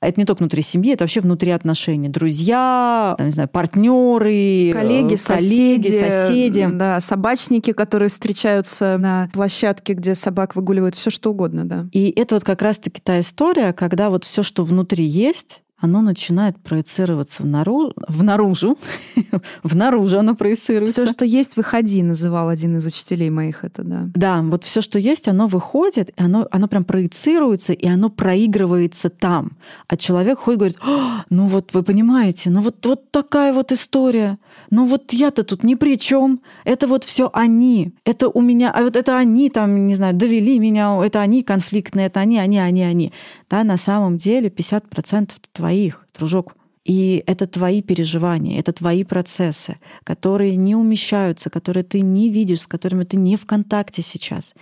[0.00, 2.08] Это не только внутри семьи, это вообще внутри отношений.
[2.08, 6.68] Друзья, там, не знаю, партнеры, коллеги, э, коллеги соседи, соседи.
[6.72, 11.86] Да, собачники, которые встречаются на площадке, где собак выгуливают, все что угодно, да.
[11.92, 16.58] И это вот как раз-таки та история, когда вот все, что внутри есть, оно начинает
[16.58, 18.78] проецироваться в наружу, в наружу,
[19.62, 21.04] в наружу оно проецируется.
[21.04, 24.10] Все, что есть, выходи, называл один из учителей моих это, да.
[24.14, 29.08] Да, вот все, что есть, оно выходит, и оно, оно прям проецируется, и оно проигрывается
[29.08, 29.52] там.
[29.86, 30.78] А человек ходит и говорит,
[31.30, 34.38] ну вот вы понимаете, ну вот, вот такая вот история.
[34.70, 36.42] Ну вот я-то тут ни при чем.
[36.64, 37.92] Это вот все они.
[38.04, 42.06] Это у меня, а вот это они там, не знаю, довели меня, это они конфликтные,
[42.06, 43.12] это они, они, они, они.
[43.48, 46.54] Да, на самом деле 50% твоих, дружок.
[46.84, 52.66] И это твои переживания, это твои процессы, которые не умещаются, которые ты не видишь, с
[52.66, 54.54] которыми ты не в контакте сейчас.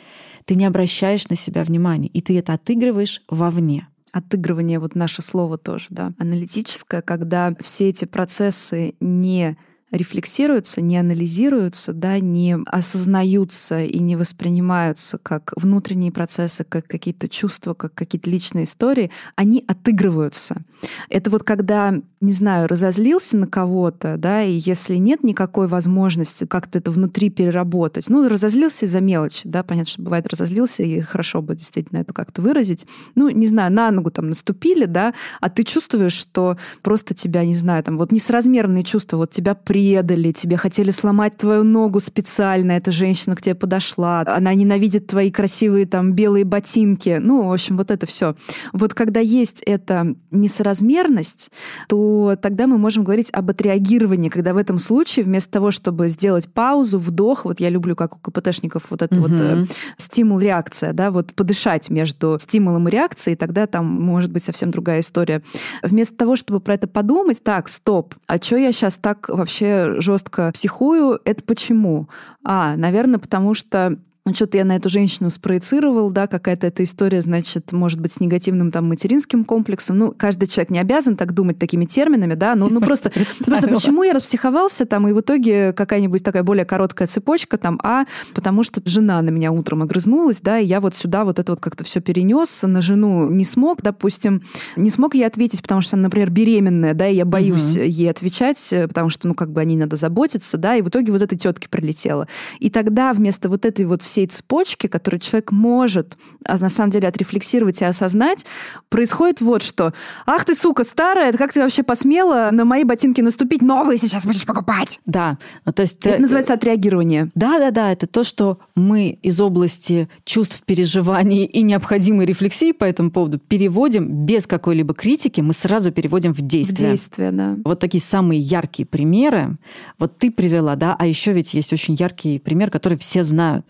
[0.44, 5.58] Ты не обращаешь на себя внимания, и ты это отыгрываешь вовне отыгрывание, вот наше слово
[5.58, 9.58] тоже, да, аналитическое, когда все эти процессы не
[9.96, 17.74] рефлексируются, не анализируются, да, не осознаются и не воспринимаются как внутренние процессы, как какие-то чувства,
[17.74, 20.62] как какие-то личные истории, они отыгрываются.
[21.08, 26.78] Это вот когда, не знаю, разозлился на кого-то, да, и если нет никакой возможности как-то
[26.78, 31.54] это внутри переработать, ну, разозлился из-за мелочи, да, понятно, что бывает разозлился, и хорошо бы
[31.54, 32.86] действительно это как-то выразить.
[33.14, 37.54] Ну, не знаю, на ногу там наступили, да, а ты чувствуешь, что просто тебя, не
[37.54, 42.72] знаю, там вот несоразмерные чувства, вот тебя при предали, тебе хотели сломать твою ногу специально,
[42.72, 47.18] эта женщина к тебе подошла, она ненавидит твои красивые там белые ботинки.
[47.20, 48.34] Ну, в общем, вот это все.
[48.72, 51.50] Вот когда есть эта несоразмерность,
[51.88, 56.48] то тогда мы можем говорить об отреагировании, когда в этом случае вместо того, чтобы сделать
[56.48, 59.28] паузу, вдох, вот я люблю, как у КПТшников, вот это угу.
[59.28, 64.70] вот э, стимул-реакция, да, вот подышать между стимулом и реакцией, тогда там может быть совсем
[64.70, 65.42] другая история.
[65.82, 69.65] Вместо того, чтобы про это подумать, так, стоп, а что я сейчас так вообще
[69.98, 71.20] жестко психую.
[71.24, 72.08] Это почему?
[72.44, 73.98] А, наверное, потому что
[74.34, 78.70] что-то я на эту женщину спроецировал, да, какая-то эта история, значит, может быть, с негативным
[78.70, 79.98] там материнским комплексом.
[79.98, 83.10] Ну, каждый человек не обязан так думать такими терминами, да, но ну, просто,
[83.44, 88.04] просто почему я распсиховался там, и в итоге какая-нибудь такая более короткая цепочка там, а
[88.34, 91.60] потому что жена на меня утром огрызнулась, да, и я вот сюда вот это вот
[91.60, 94.42] как-то все перенес, на жену не смог, допустим,
[94.76, 97.84] не смог ей ответить, потому что она, например, беременная, да, и я боюсь угу.
[97.84, 101.12] ей отвечать, потому что, ну, как бы о ней надо заботиться, да, и в итоге
[101.12, 102.26] вот этой тетке прилетело.
[102.58, 106.16] И тогда вместо вот этой вот всей всей цепочки, которую человек может
[106.48, 108.46] а на самом деле отрефлексировать и осознать,
[108.88, 109.92] происходит вот что.
[110.26, 113.62] Ах ты, сука, старая, как ты вообще посмела на мои ботинки наступить?
[113.62, 115.00] Новые сейчас будешь покупать.
[115.06, 115.38] Да.
[115.64, 117.30] Ну, то есть, это называется отреагирование.
[117.34, 123.38] Да-да-да, это то, что мы из области чувств, переживаний и необходимой рефлексии по этому поводу
[123.38, 126.90] переводим без какой-либо критики, мы сразу переводим в действие.
[126.90, 127.56] В действие, да.
[127.64, 129.56] Вот такие самые яркие примеры.
[129.98, 133.66] Вот ты привела, да, а еще ведь есть очень яркий пример, который все знают.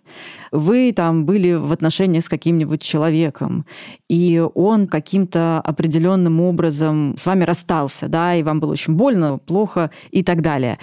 [0.53, 3.66] Вы там были в отношениях с каким-нибудь человеком,
[4.09, 9.90] и он каким-то определенным образом с вами расстался, да, и вам было очень больно, плохо
[10.11, 10.79] и так далее.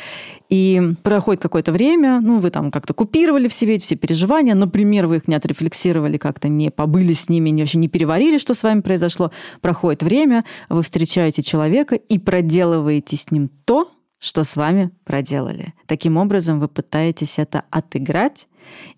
[0.49, 5.17] И проходит какое-то время, ну, вы там как-то купировали в себе все переживания, например, вы
[5.17, 9.31] их не отрефлексировали, как-то не побыли с ними, вообще не переварили, что с вами произошло.
[9.61, 13.89] Проходит время, вы встречаете человека и проделываете с ним то,
[14.19, 15.73] что с вами проделали.
[15.85, 18.47] Таким образом, вы пытаетесь это отыграть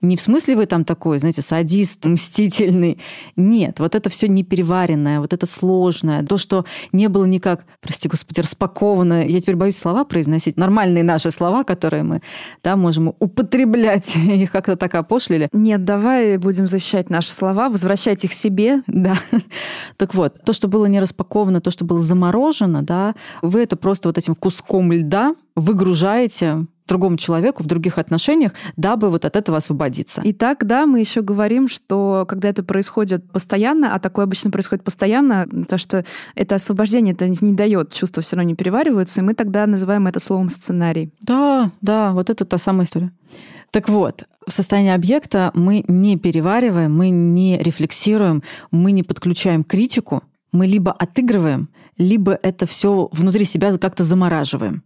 [0.01, 2.99] не в смысле вы там такой, знаете, садист, мстительный.
[3.36, 8.41] Нет, вот это все непереваренное, вот это сложное, то, что не было никак, прости господи,
[8.41, 9.25] распаковано.
[9.28, 12.21] Я теперь боюсь слова произносить, нормальные наши слова, которые мы
[12.63, 15.49] да, можем употреблять, их как-то так опошлили.
[15.51, 18.82] Нет, давай будем защищать наши слова, возвращать их себе.
[18.88, 19.15] Да.
[19.97, 24.10] Так вот, то, что было не распаковано, то, что было заморожено, да, вы это просто
[24.10, 30.21] вот этим куском льда выгружаете другому человеку в других отношениях, дабы вот от этого освободиться.
[30.21, 34.83] И так, да, мы еще говорим, что когда это происходит постоянно, а такое обычно происходит
[34.83, 39.33] постоянно, потому что это освобождение это не дает, чувства все равно не перевариваются, и мы
[39.33, 41.11] тогда называем это словом сценарий.
[41.21, 43.11] Да, да, вот это та самая история.
[43.71, 50.23] Так вот, в состоянии объекта мы не перевариваем, мы не рефлексируем, мы не подключаем критику,
[50.51, 54.83] мы либо отыгрываем, либо это все внутри себя как-то замораживаем.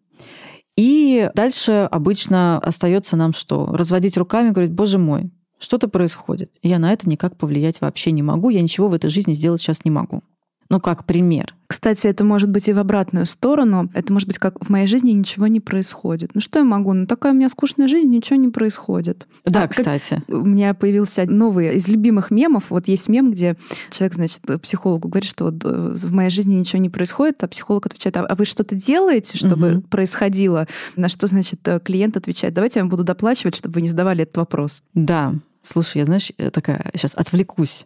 [0.80, 3.66] И дальше обычно остается нам что?
[3.66, 6.54] Разводить руками, говорить, боже мой, что-то происходит.
[6.64, 9.84] Я на это никак повлиять вообще не могу, я ничего в этой жизни сделать сейчас
[9.84, 10.24] не могу.
[10.70, 11.56] Ну, как пример.
[11.66, 13.90] Кстати, это может быть и в обратную сторону.
[13.94, 16.32] Это может быть как в моей жизни ничего не происходит.
[16.34, 16.94] Ну что я могу?
[16.94, 19.28] Ну такая у меня скучная жизнь, ничего не происходит.
[19.46, 20.24] Да, а, кстати.
[20.28, 22.72] У меня появился новый из любимых мемов.
[22.72, 23.56] Вот есть мем, где
[23.92, 27.86] человек, значит, психологу говорит, что вот э, в моей жизни ничего не происходит, а психолог
[27.86, 29.82] отвечает, а вы что-то делаете, чтобы угу.
[29.82, 30.68] происходило?
[30.96, 34.24] На что, значит, э, клиент отвечает, давайте я вам буду доплачивать, чтобы вы не задавали
[34.24, 34.82] этот вопрос.
[34.94, 37.86] Да, Слушай, я, знаешь, такая, сейчас отвлекусь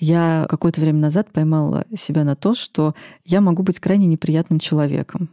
[0.00, 5.30] я какое-то время назад поймала себя на то, что я могу быть крайне неприятным человеком.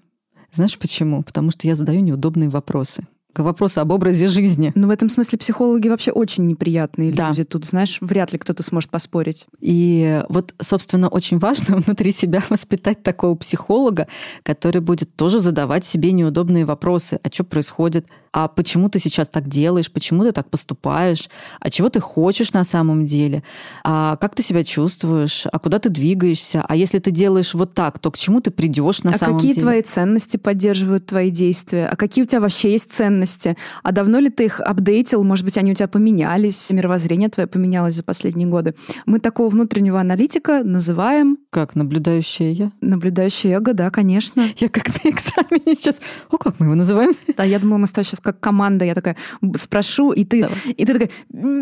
[0.51, 1.23] Знаешь почему?
[1.23, 4.71] Потому что я задаю неудобные вопросы к вопросу об образе жизни.
[4.73, 7.27] Ну, в этом смысле психологи вообще очень неприятные да.
[7.27, 7.43] люди.
[7.43, 9.45] Тут, знаешь, вряд ли кто-то сможет поспорить.
[9.62, 14.08] И вот, собственно, очень важно внутри себя воспитать такого психолога,
[14.41, 17.19] который будет тоже задавать себе неудобные вопросы.
[17.21, 18.08] А что происходит?
[18.38, 21.28] А почему ты сейчас так делаешь, почему ты так поступаешь,
[21.60, 23.41] а чего ты хочешь на самом деле,
[23.84, 27.97] а как ты себя чувствуешь, а куда ты двигаешься, а если ты делаешь вот так,
[27.97, 29.50] то к чему ты придешь на а самом деле.
[29.50, 33.91] А какие твои ценности поддерживают твои действия, а какие у тебя вообще есть ценности, а
[33.91, 38.04] давно ли ты их апдейтил, может быть, они у тебя поменялись, мировоззрение твое поменялось за
[38.04, 38.76] последние годы.
[39.08, 41.39] Мы такого внутреннего аналитика называем...
[41.50, 42.71] Как, наблюдающее я?
[42.82, 44.45] Наблюдающее эго, да, конечно.
[44.58, 46.02] Я как на экзамене сейчас.
[46.30, 47.13] О, как мы его называем?
[47.36, 49.15] Да, я думала, мы с тобой сейчас как команда, я такая
[49.55, 51.09] спрошу, и ты, и ты такая,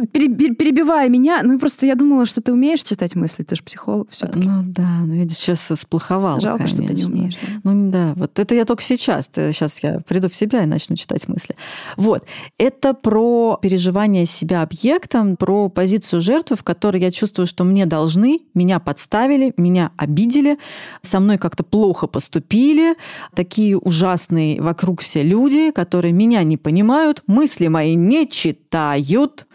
[0.08, 4.26] перебивая меня, ну просто я думала, что ты умеешь читать мысли, ты же психолог все
[4.26, 6.40] таки Ну да, ну видишь, сейчас сплоховал.
[6.40, 6.84] Жалко, конечно.
[6.84, 7.36] что ты не умеешь.
[7.40, 7.72] Да?
[7.72, 11.28] Ну да, вот это я только сейчас, сейчас я приду в себя и начну читать
[11.28, 11.56] мысли.
[11.98, 12.26] Вот,
[12.58, 18.40] это про переживание себя объектом, про позицию жертвы, в которой я чувствую, что мне должны,
[18.56, 20.58] меня подставили, меня обидели,
[21.04, 22.96] со мной как-то плохо поступили,
[23.36, 29.46] такие ужасные вокруг все люди, которые меня не понимают, мысли мои не читают.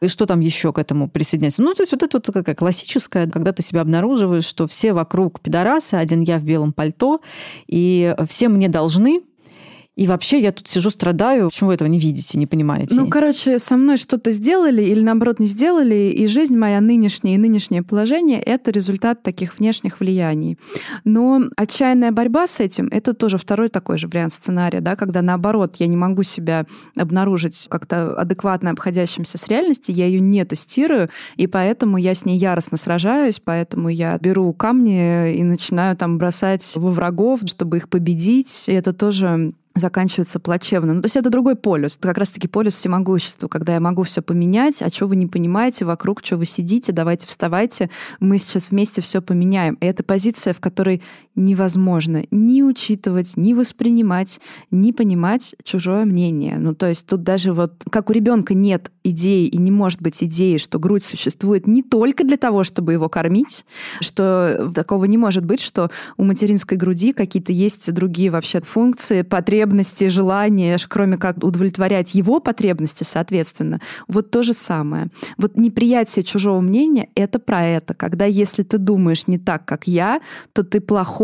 [0.00, 1.62] И что там еще к этому присоединяется?
[1.62, 5.40] Ну, то есть вот это вот такая классическая, когда ты себя обнаруживаешь, что все вокруг
[5.40, 7.20] пидорасы, один я в белом пальто,
[7.66, 9.22] и все мне должны,
[9.94, 11.50] и вообще я тут сижу, страдаю.
[11.50, 12.94] Почему вы этого не видите, не понимаете?
[12.94, 17.38] Ну, короче, со мной что-то сделали или, наоборот, не сделали, и жизнь моя нынешняя и
[17.38, 20.58] нынешнее положение— это результат таких внешних влияний.
[21.04, 25.76] Но отчаянная борьба с этим— это тоже второй такой же вариант сценария, да, когда, наоборот,
[25.76, 26.64] я не могу себя
[26.96, 32.38] обнаружить как-то адекватно обходящимся с реальностью, я ее не тестирую, и поэтому я с ней
[32.38, 38.64] яростно сражаюсь, поэтому я беру камни и начинаю там бросать во врагов, чтобы их победить.
[38.68, 40.94] И это тоже заканчивается плачевно.
[40.94, 41.96] Ну, то есть это другой полюс.
[41.96, 45.84] Это как раз-таки полюс всемогущества, когда я могу все поменять, а что вы не понимаете
[45.84, 49.74] вокруг, что вы сидите, давайте вставайте, мы сейчас вместе все поменяем.
[49.74, 51.02] И это позиция, в которой
[51.34, 56.58] невозможно ни учитывать, ни воспринимать, ни понимать чужое мнение.
[56.58, 60.22] Ну, то есть тут даже вот, как у ребенка нет идеи и не может быть
[60.22, 63.64] идеи, что грудь существует не только для того, чтобы его кормить,
[64.00, 70.08] что такого не может быть, что у материнской груди какие-то есть другие вообще функции, потребности,
[70.08, 73.80] желания, кроме как удовлетворять его потребности, соответственно.
[74.08, 75.08] Вот то же самое.
[75.38, 77.94] Вот неприятие чужого мнения— это про это.
[77.94, 80.20] Когда если ты думаешь не так, как я,
[80.52, 81.21] то ты плохой,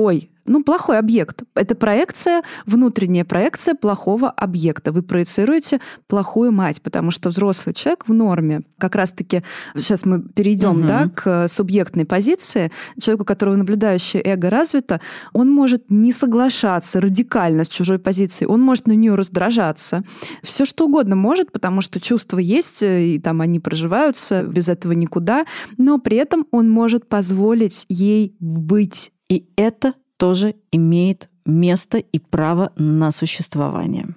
[0.49, 1.43] ну, плохой объект.
[1.55, 4.93] Это проекция, внутренняя проекция плохого объекта.
[4.93, 8.63] Вы проецируете плохую мать, потому что взрослый человек в норме.
[8.79, 9.43] Как раз-таки
[9.77, 10.87] сейчас мы перейдем угу.
[10.87, 12.73] да, к субъектной позиции.
[13.01, 15.01] Человеку, у которого наблюдающее эго развито,
[15.33, 20.03] он может не соглашаться радикально с чужой позицией, он может на нее раздражаться.
[20.43, 25.45] Все что угодно может, потому что чувства есть, и там они проживаются, без этого никуда,
[25.77, 29.13] но при этом он может позволить ей быть.
[29.29, 34.15] И это тоже имеет место и право на существование.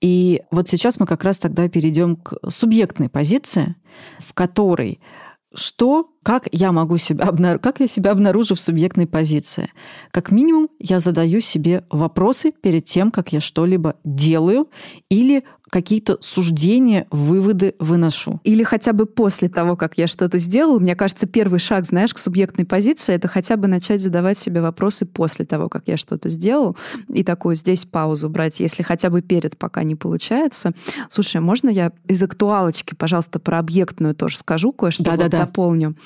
[0.00, 3.76] И вот сейчас мы как раз тогда перейдем к субъектной позиции,
[4.18, 5.00] в которой
[5.52, 9.72] что, как я могу себя обнаружить, как я себя обнаружу в субъектной позиции.
[10.12, 14.70] Как минимум, я задаю себе вопросы перед тем, как я что-либо делаю,
[15.08, 18.40] или какие-то суждения, выводы выношу.
[18.44, 22.18] Или хотя бы после того, как я что-то сделал, мне кажется, первый шаг, знаешь, к
[22.18, 26.76] субъектной позиции, это хотя бы начать задавать себе вопросы после того, как я что-то сделал,
[27.08, 30.72] и такую здесь паузу брать, если хотя бы перед, пока не получается.
[31.08, 35.38] Слушай, можно я из актуалочки, пожалуйста, про объектную тоже скажу кое-что, да, вот да, да.
[35.46, 35.96] дополню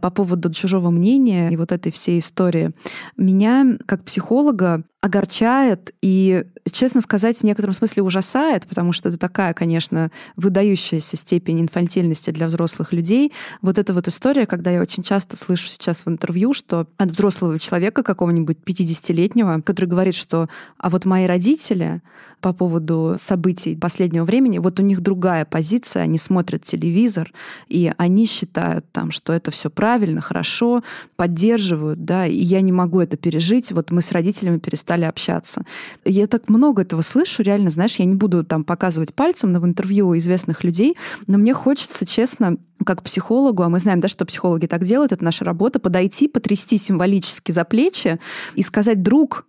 [0.00, 2.72] по поводу чужого мнения и вот этой всей истории.
[3.16, 9.52] Меня, как психолога, огорчает и, честно сказать, в некотором смысле ужасает, потому что это такая,
[9.52, 13.30] конечно, выдающаяся степень инфантильности для взрослых людей.
[13.60, 17.58] Вот эта вот история, когда я очень часто слышу сейчас в интервью, что от взрослого
[17.58, 20.48] человека, какого-нибудь 50-летнего, который говорит, что
[20.78, 22.00] «а вот мои родители
[22.40, 27.32] по поводу событий последнего времени, вот у них другая позиция, они смотрят телевизор,
[27.68, 30.82] и они считают там, что это все правильно, хорошо,
[31.16, 35.64] поддерживают, да, и я не могу это пережить, вот мы с родителями перестали общаться.
[36.04, 39.66] Я так много этого слышу, реально, знаешь, я не буду там показывать пальцем, но в
[39.66, 44.66] интервью известных людей, но мне хочется, честно, как психологу, а мы знаем, да, что психологи
[44.66, 48.20] так делают, это наша работа, подойти, потрясти символически за плечи
[48.54, 49.46] и сказать, друг,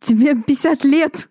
[0.00, 1.28] тебе 50 лет,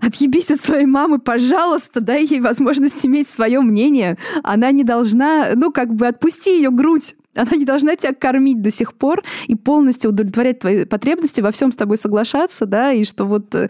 [0.00, 4.16] Отъебись от своей мамы, пожалуйста, дай ей возможность иметь свое мнение.
[4.42, 7.16] Она не должна, ну, как бы отпусти ее грудь.
[7.34, 11.72] Она не должна тебя кормить до сих пор и полностью удовлетворять твои потребности, во всем
[11.72, 13.68] с тобой соглашаться, да, и что вот э,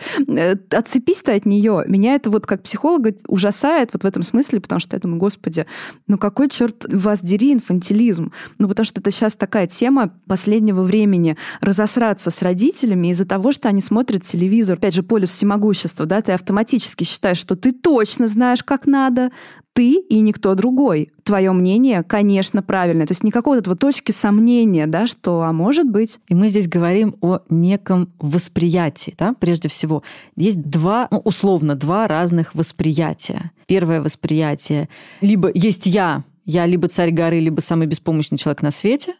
[0.70, 1.84] отцепись ты от нее.
[1.86, 5.66] Меня это вот как психолога ужасает вот в этом смысле, потому что я думаю, господи,
[6.06, 8.32] ну какой черт вас дери инфантилизм?
[8.58, 13.68] Ну потому что это сейчас такая тема последнего времени разосраться с родителями из-за того, что
[13.68, 14.76] они смотрят телевизор.
[14.78, 19.30] Опять же, полюс всемогущества, да, ты автоматически считаешь, что ты точно знаешь, как надо,
[19.74, 21.10] ты и никто другой.
[21.24, 23.06] Твое мнение, конечно, правильное.
[23.06, 26.20] То есть никакой этого точки сомнения, да, что, а может быть.
[26.28, 30.02] И мы здесь говорим о неком восприятии, да, прежде всего.
[30.36, 33.52] Есть два, ну, условно, два разных восприятия.
[33.66, 34.90] Первое восприятие,
[35.22, 39.14] либо есть я, я либо царь горы, либо самый беспомощный человек на свете,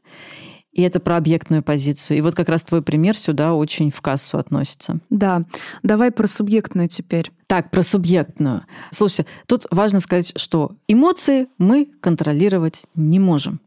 [0.75, 2.19] и это про объектную позицию.
[2.19, 4.99] И вот как раз твой пример сюда очень в кассу относится.
[5.09, 5.45] Да.
[5.83, 7.31] Давай про субъектную теперь.
[7.47, 8.63] Так, про субъектную.
[8.91, 13.61] Слушайте, тут важно сказать, что эмоции мы контролировать не можем.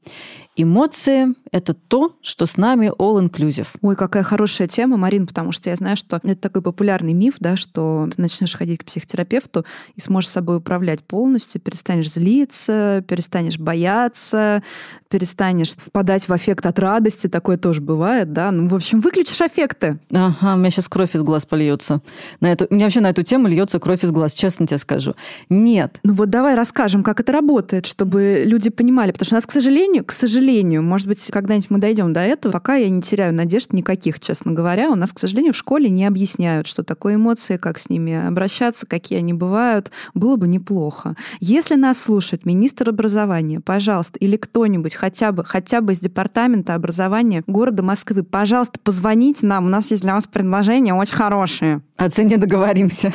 [0.59, 3.67] Эмоции— это то, что с нами all-inclusive.
[3.83, 7.55] Ой, какая хорошая тема, Марин, потому что я знаю, что это такой популярный миф, да,
[7.55, 14.63] что ты начнешь ходить к психотерапевту и сможешь собой управлять полностью, перестанешь злиться, перестанешь бояться,
[15.09, 18.49] перестанешь впадать в аффект от радости, такое тоже бывает, да.
[18.49, 19.99] Ну, в общем, выключишь аффекты.
[20.11, 22.01] Ага, у меня сейчас кровь из глаз польется.
[22.39, 25.13] На эту, у меня вообще на эту тему льется кровь из глаз, честно тебе скажу.
[25.49, 25.99] Нет.
[26.01, 29.51] Ну вот давай расскажем, как это работает, чтобы люди понимали, потому что у нас, к
[29.51, 33.33] сожалению, к сожалению, сожалению, может быть, когда-нибудь мы дойдем до этого, пока я не теряю
[33.33, 34.89] надежд никаких, честно говоря.
[34.89, 38.87] У нас, к сожалению, в школе не объясняют, что такое эмоции, как с ними обращаться,
[38.87, 39.91] какие они бывают.
[40.13, 41.15] Было бы неплохо.
[41.41, 47.43] Если нас слушает министр образования, пожалуйста, или кто-нибудь хотя бы, хотя бы из департамента образования
[47.45, 49.65] города Москвы, пожалуйста, позвоните нам.
[49.65, 51.81] У нас есть для вас предложения очень хорошие.
[51.97, 53.13] О цене договоримся.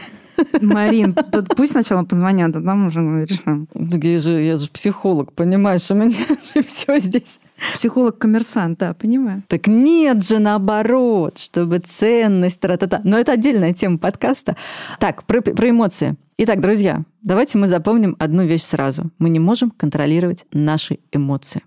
[0.60, 1.16] Марин,
[1.56, 3.68] пусть сначала позвонят, а там уже решим.
[3.74, 6.14] Я же, я же психолог, понимаешь, у меня
[6.54, 7.40] же все здесь.
[7.74, 9.42] Психолог-коммерсант, да, понимаю.
[9.48, 13.00] Так нет же, наоборот, чтобы ценность, тра-та-та.
[13.04, 14.56] Но это отдельная тема подкаста.
[14.98, 16.16] Так, про, про эмоции.
[16.38, 19.10] Итак, друзья, давайте мы запомним одну вещь сразу.
[19.18, 21.62] Мы не можем контролировать наши эмоции.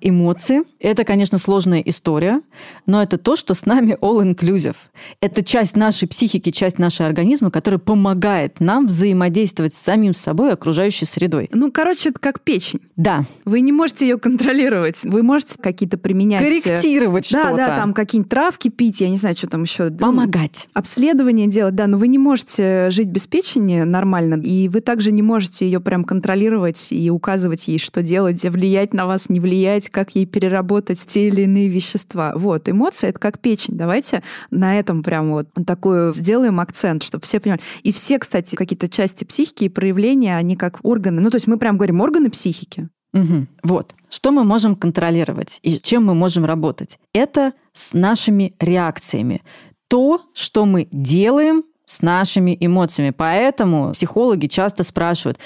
[0.00, 2.40] Эмоции– это, конечно, сложная история,
[2.86, 4.76] но это то, что с нами all-inclusive.
[5.20, 10.52] Это часть нашей психики, часть нашего организма, которая помогает нам взаимодействовать с самим собой и
[10.52, 11.48] окружающей средой.
[11.52, 12.80] Ну, короче, это как печень.
[12.96, 13.24] Да.
[13.44, 15.04] Вы не можете ее контролировать.
[15.04, 16.42] Вы можете какие-то применять...
[16.42, 17.56] э, Корректировать да, что-то.
[17.56, 19.90] Да, там какие-нибудь травки пить, я не знаю, что там еще.
[19.90, 20.68] Помогать.
[20.72, 25.22] Обследование делать, да, но вы не можете жить без печени нормально, и вы также не
[25.22, 30.14] можете ее прям контролировать и указывать ей, что делать, влиять на вас, не влиять, как
[30.14, 32.32] ей переработать те или иные вещества.
[32.36, 33.76] Вот, эмоции— это как печень.
[33.76, 37.60] Давайте на этом прям вот такую сделаем акцент, чтобы все понимали.
[37.82, 41.20] И все, кстати, какие-то части психики и проявления, они как органы.
[41.20, 42.88] Ну, то есть мы прям говорим органы психики.
[43.12, 43.46] Угу.
[43.64, 43.94] Вот.
[44.08, 46.98] Что мы можем контролировать и чем мы можем работать?
[47.12, 49.42] Это с нашими реакциями.
[49.88, 53.10] То, что мы делаем с нашими эмоциями.
[53.10, 55.38] Поэтому психологи часто спрашивают,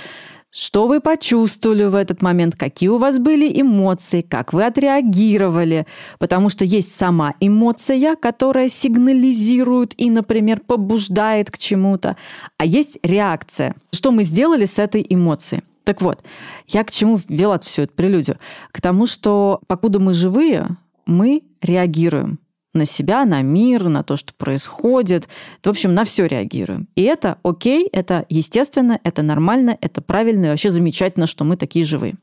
[0.54, 5.84] что вы почувствовали в этот момент, какие у вас были эмоции, как вы отреагировали.
[6.20, 12.16] Потому что есть сама эмоция, которая сигнализирует и, например, побуждает к чему-то.
[12.56, 13.74] А есть реакция.
[13.92, 15.64] Что мы сделали с этой эмоцией?
[15.82, 16.22] Так вот,
[16.68, 18.38] я к чему ввела всю эту прелюдию?
[18.70, 20.68] К тому, что покуда мы живые,
[21.04, 22.38] мы реагируем
[22.74, 25.28] на себя, на мир, на то, что происходит.
[25.62, 26.88] В общем, на все реагируем.
[26.94, 31.84] И это окей, это естественно, это нормально, это правильно, и вообще замечательно, что мы такие
[31.84, 32.14] живые.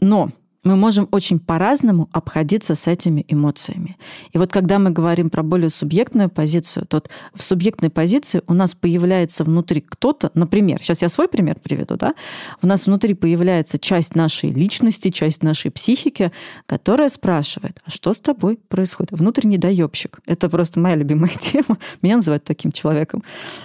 [0.00, 0.30] Но
[0.62, 3.96] мы можем очень по-разному обходиться с этими эмоциями.
[4.32, 7.02] И вот когда мы говорим про более субъектную позицию, то
[7.34, 12.14] в субъектной позиции у нас появляется внутри кто-то, например, сейчас я свой пример приведу, да,
[12.62, 16.30] у нас внутри появляется часть нашей личности, часть нашей психики,
[16.66, 19.12] которая спрашивает, а что с тобой происходит?
[19.12, 20.20] Внутренний доебщик.
[20.26, 21.78] Это просто моя любимая тема.
[22.02, 23.22] Меня называют таким человеком.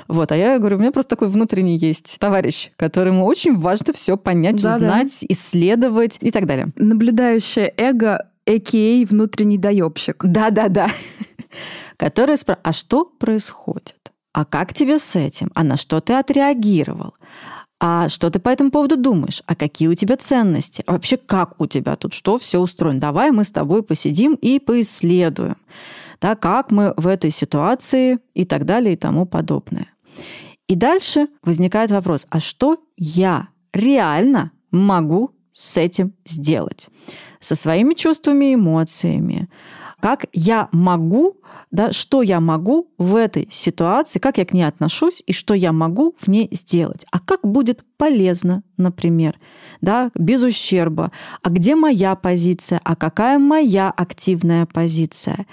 [0.07, 4.15] Вот, а я говорю, у меня просто такой внутренний есть товарищ, которому очень важно все
[4.17, 4.75] понять, Да-да.
[4.75, 6.71] узнать, исследовать и так далее.
[6.85, 9.05] Наблюдающее эго, а.к.а.
[9.07, 10.23] внутренний доебщик.
[10.23, 10.87] Да-да-да.
[11.97, 14.11] Которая спрашивает, а что происходит?
[14.33, 15.49] А как тебе с этим?
[15.55, 17.15] А на что ты отреагировал?
[17.79, 19.41] А что ты по этому поводу думаешь?
[19.47, 20.83] А какие у тебя ценности?
[20.85, 22.99] А вообще как у тебя тут что все устроено?
[22.99, 25.57] Давай мы с тобой посидим и поисследуем.
[26.21, 29.87] Да, как мы в этой ситуации и так далее и тому подобное.
[30.67, 36.89] И дальше возникает вопрос, а что я реально могу с этим сделать?
[37.39, 39.49] Со своими чувствами и эмоциями.
[40.01, 41.37] Как я могу,
[41.71, 45.71] да, что я могу в этой ситуации, как я к ней отношусь и что я
[45.71, 47.05] могу в ней сделать.
[47.11, 49.39] А как будет полезно, например,
[49.81, 51.11] да, без ущерба.
[51.41, 52.79] А где моя позиция?
[52.83, 55.45] А какая моя активная позиция?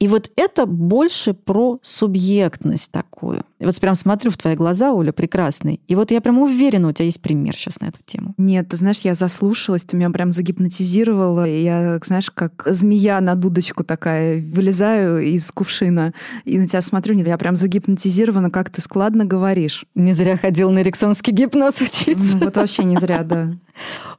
[0.00, 3.44] И вот это больше про субъектность такую.
[3.58, 5.78] И вот прям смотрю в твои глаза, Оля, прекрасный.
[5.88, 8.32] И вот я прям уверена, у тебя есть пример сейчас на эту тему.
[8.38, 11.44] Нет, ты знаешь, я заслушалась, ты меня прям загипнотизировала.
[11.44, 16.12] Я, знаешь, как змея на дудочку такая, вылезаю из кувшина
[16.44, 17.14] и на тебя смотрю.
[17.14, 19.84] Нет, я прям загипнотизирована, как ты складно говоришь.
[19.94, 22.36] Не зря ходил на эриксонский гипноз учиться.
[22.36, 23.52] Ну, вот вообще не зря, да.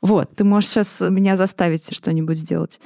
[0.01, 0.35] Вот.
[0.35, 2.79] Ты можешь сейчас меня заставить что-нибудь сделать.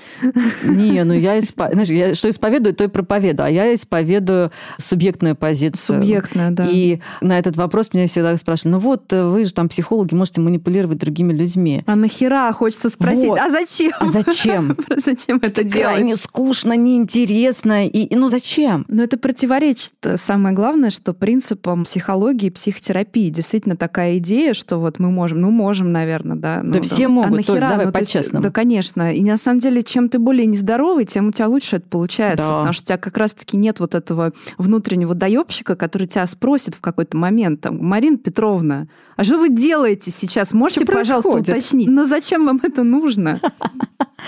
[0.64, 1.70] Не, ну я, испо...
[1.72, 3.48] Знаешь, я что исповедую, то и проповедую.
[3.48, 6.02] А я исповедую субъектную позицию.
[6.02, 6.68] Субъектная, да.
[6.70, 10.98] И на этот вопрос меня всегда спрашивали, ну вот вы же там психологи, можете манипулировать
[10.98, 11.84] другими людьми.
[11.86, 13.40] А нахера, хочется спросить, Вот.
[13.40, 13.92] а зачем?
[14.00, 14.78] А зачем?
[14.98, 16.22] Зачем это Крайне делать?
[16.22, 17.88] скучно, неинтересно.
[17.88, 18.86] И, и ну зачем?
[18.88, 25.00] Но это противоречит э, самое главное, что принципам психологии, психотерапии действительно такая идея, что вот
[25.00, 26.62] мы можем, ну можем, наверное, да.
[26.72, 27.70] Да ну, все а могут, Толь, нахера?
[27.70, 28.44] давай Ну, по-честному.
[28.44, 29.14] Да, конечно.
[29.14, 32.48] И на самом деле, чем ты более нездоровый, тем у тебя лучше это получается.
[32.48, 32.58] Да.
[32.58, 36.82] Потому что у тебя как раз-таки нет вот этого внутреннего доебщика, который тебя спросит в
[36.82, 40.54] какой-то момент, там, Марина Петровна, а что вы делаете сейчас?
[40.54, 41.58] Можете, Что пожалуйста, происходит?
[41.58, 41.90] уточнить?
[41.90, 43.40] Ну зачем вам это нужно?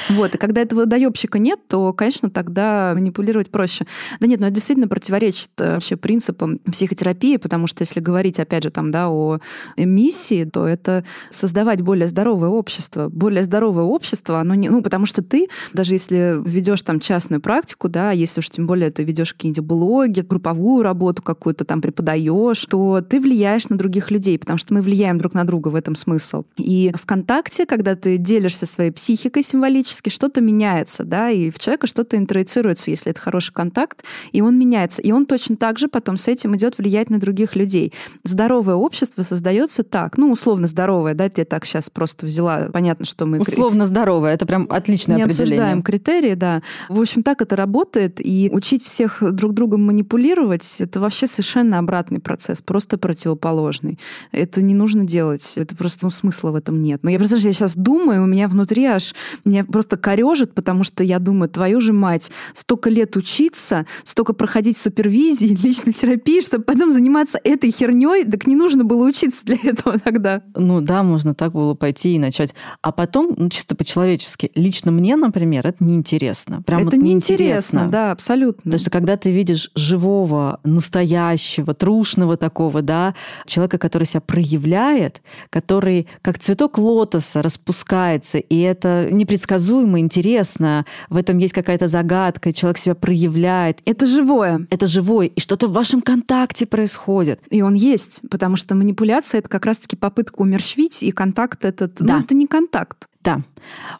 [0.09, 3.87] Вот, и когда этого доебщика нет, то, конечно, тогда манипулировать проще.
[4.19, 8.63] Да нет, но это действительно противоречит э, вообще принципам психотерапии, потому что если говорить, опять
[8.63, 9.39] же, там, да, о
[9.77, 13.09] миссии, то это создавать более здоровое общество.
[13.09, 14.69] Более здоровое общество, оно не...
[14.69, 18.89] Ну, потому что ты, даже если ведешь там частную практику, да, если уж тем более
[18.89, 24.39] ты ведешь какие-нибудь блоги, групповую работу какую-то там преподаешь, то ты влияешь на других людей,
[24.39, 26.45] потому что мы влияем друг на друга, в этом смысл.
[26.57, 32.17] И ВКонтакте, когда ты делишься своей психикой символически, что-то меняется, да, и в человека что-то
[32.17, 35.03] интроицируется, если это хороший контакт, и он меняется.
[35.03, 37.93] И он точно так же потом с этим идет влиять на других людей.
[38.23, 43.25] Здоровое общество создается так, ну, условно здоровое, да, я так сейчас просто взяла, понятно, что
[43.25, 43.39] мы...
[43.39, 44.33] Условно здоровое.
[44.33, 45.53] Это прям отличное Не определение.
[45.53, 46.61] обсуждаем критерии, да.
[46.89, 48.19] В общем, так это работает.
[48.19, 53.99] И учить всех друг другом манипулировать, это вообще совершенно обратный процесс, просто противоположный.
[54.31, 55.53] Это не нужно делать.
[55.55, 57.03] Это просто ну, смысла в этом нет.
[57.03, 59.13] Но я просто я сейчас думаю, у меня внутри аж,
[59.45, 64.77] меня просто корежит, потому что я думаю, твою же мать, столько лет учиться, столько проходить
[64.77, 69.97] супервизии, личной терапии, чтобы потом заниматься этой херней, так не нужно было учиться для этого
[70.03, 70.41] тогда.
[70.55, 72.53] Ну да, можно так было пойти и начать.
[72.81, 76.61] А потом, ну, чисто по-человечески, лично мне, например, это неинтересно.
[76.63, 78.63] Прям это вот неинтересно, да, абсолютно.
[78.63, 86.07] Потому что когда ты видишь живого, настоящего, трушного такого, да, человека, который себя проявляет, который
[86.21, 92.95] как цветок лотоса распускается, и это непредсказуемо, интересно, в этом есть какая-то загадка, человек себя
[92.95, 93.79] проявляет.
[93.85, 94.67] Это живое.
[94.69, 97.39] Это живое, и что-то в вашем контакте происходит.
[97.49, 102.07] И он есть, потому что манипуляция— это как раз-таки попытка умерщвить, и контакт этот, ну,
[102.07, 102.17] Да.
[102.19, 103.07] ну, это не контакт.
[103.23, 103.41] Да,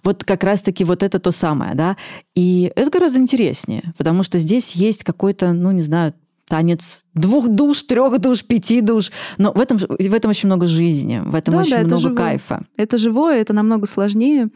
[0.04, 1.98] вот как раз-таки вот это то самое, да.
[2.36, 6.14] И это гораздо интереснее, потому что здесь есть какой-то, ну, не знаю,
[6.50, 9.12] танец двух душ, трех душ, пяти душ.
[9.38, 12.02] Но в этом, в этом очень много жизни, в этом Да, очень да, это много
[12.04, 12.16] живое.
[12.16, 12.66] кайфа.
[12.78, 14.48] Это живое, это намного сложнее.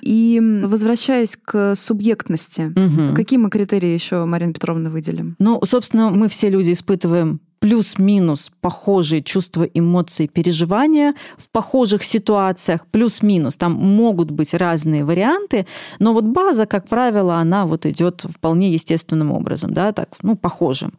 [0.00, 3.14] И возвращаясь к субъектности, Мгм.
[3.16, 5.34] какие мы критерии еще, Марина Петровна, выделим?
[5.40, 13.56] Ну, собственно, мы все люди испытываем плюс-минус похожие чувства, эмоции, переживания в похожих ситуациях, плюс-минус.
[13.56, 15.66] Там могут быть разные варианты,
[15.98, 20.94] но вот база, как правило, она вот идет вполне естественным образом, да, так, ну, похожим.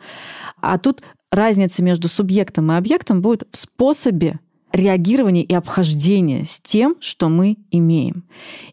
[0.61, 1.01] А тут
[1.31, 4.39] разница между субъектом и объектом будет в способе
[4.71, 8.23] реагирования и обхождения с тем, что мы имеем.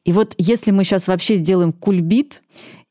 [0.05, 2.43] И вот если мы сейчас вообще сделаем кульбит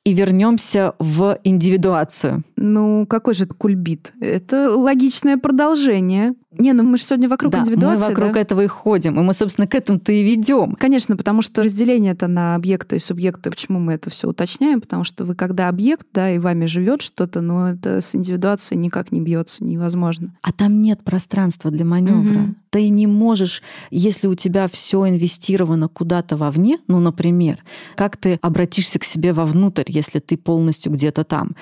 [0.04, 2.44] и вернемся в индивидуацию.
[2.58, 4.14] Ну, какой же это кульбит?
[4.20, 6.34] Это логичное продолжение.
[6.58, 8.40] Не, ну мы же сегодня вокруг Да, индивидуации, мы вокруг да?
[8.40, 10.74] этого и ходим, и мы, собственно, к этому-то и ведем.
[10.74, 13.52] Конечно, потому что разделение это на объекты и субъекты.
[13.52, 14.82] Почему мы это все уточняем?
[14.82, 19.12] Потому что вы когда объект, да, и вами живет что-то, но это с индивидуацией никак
[19.12, 20.36] не бьется, невозможно.
[20.42, 22.40] А там нет пространства для маневра.
[22.40, 22.56] Мгм.
[22.72, 27.64] Ты не можешь, если у тебя все инвестировано куда-то вовне, ну, например,
[27.96, 31.56] как ты обратишься к себе вовнутрь, если ты полностью где-то там.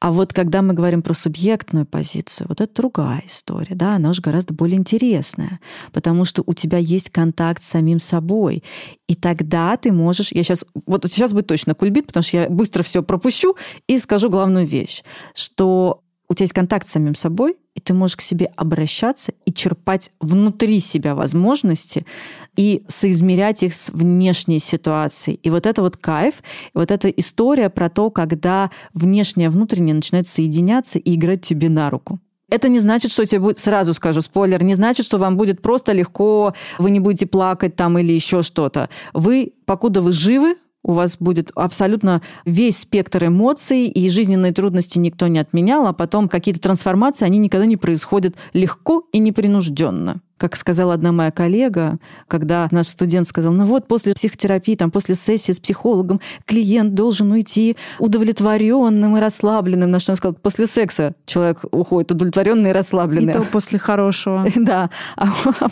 [0.00, 4.22] А вот когда мы говорим про субъектную позицию, вот это другая история, да, она уже
[4.22, 5.58] гораздо более интересная,
[5.92, 8.62] потому что у тебя есть контакт с самим собой,
[9.08, 12.84] и тогда ты можешь, я сейчас, вот сейчас будет точно кульбит, потому что я быстро
[12.84, 13.56] все пропущу
[13.88, 15.02] и скажу главную вещь,
[15.34, 19.52] что у тебя есть контакт с самим собой, и ты можешь к себе обращаться и
[19.52, 22.04] черпать внутри себя возможности
[22.56, 25.38] и соизмерять их с внешней ситуацией.
[25.44, 26.42] И вот это вот кайф,
[26.74, 31.68] и вот эта история про то, когда внешнее и внутреннее начинает соединяться и играть тебе
[31.68, 32.18] на руку.
[32.50, 35.92] Это не значит, что тебе будет, сразу скажу, спойлер, не значит, что вам будет просто
[35.92, 38.88] легко, вы не будете плакать там или еще что-то.
[39.12, 45.26] Вы, покуда вы живы, у вас будет абсолютно весь спектр эмоций, и жизненные трудности никто
[45.26, 50.22] не отменял, а потом какие-то трансформации, они никогда не происходят легко и непринужденно.
[50.38, 55.14] Как сказала одна моя коллега, когда наш студент сказал, ну вот после психотерапии, там, после
[55.14, 59.90] сессии с психологом клиент должен уйти удовлетворенным и расслабленным.
[59.90, 63.32] На что он сказал, после секса человек уходит удовлетворенный и И расслабленный.
[63.32, 64.46] то после хорошего.
[64.56, 65.28] Да, а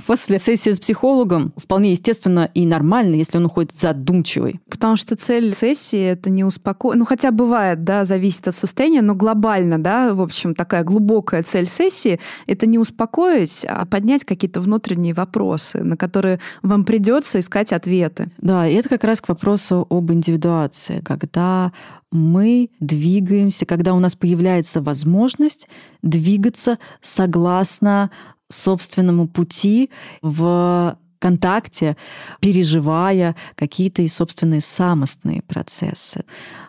[0.06, 4.60] после сессии с психологом вполне естественно и нормально, если он уходит задумчивый.
[4.70, 6.98] Потому что цель сессии это не успокоить.
[6.98, 11.66] Ну, хотя бывает, да, зависит от состояния, но глобально, да, в общем, такая глубокая цель
[11.66, 18.30] сессии это не успокоить, а поднять какие-то внутренние вопросы, на которые вам придется искать ответы.
[18.38, 21.72] Да, и это как раз к вопросу об индивидуации, когда
[22.10, 25.68] мы двигаемся, когда у нас появляется возможность
[26.02, 28.10] двигаться согласно
[28.48, 29.90] собственному пути
[30.22, 31.96] в контакте,
[32.40, 36.24] переживая какие-то и собственные самостные процессы.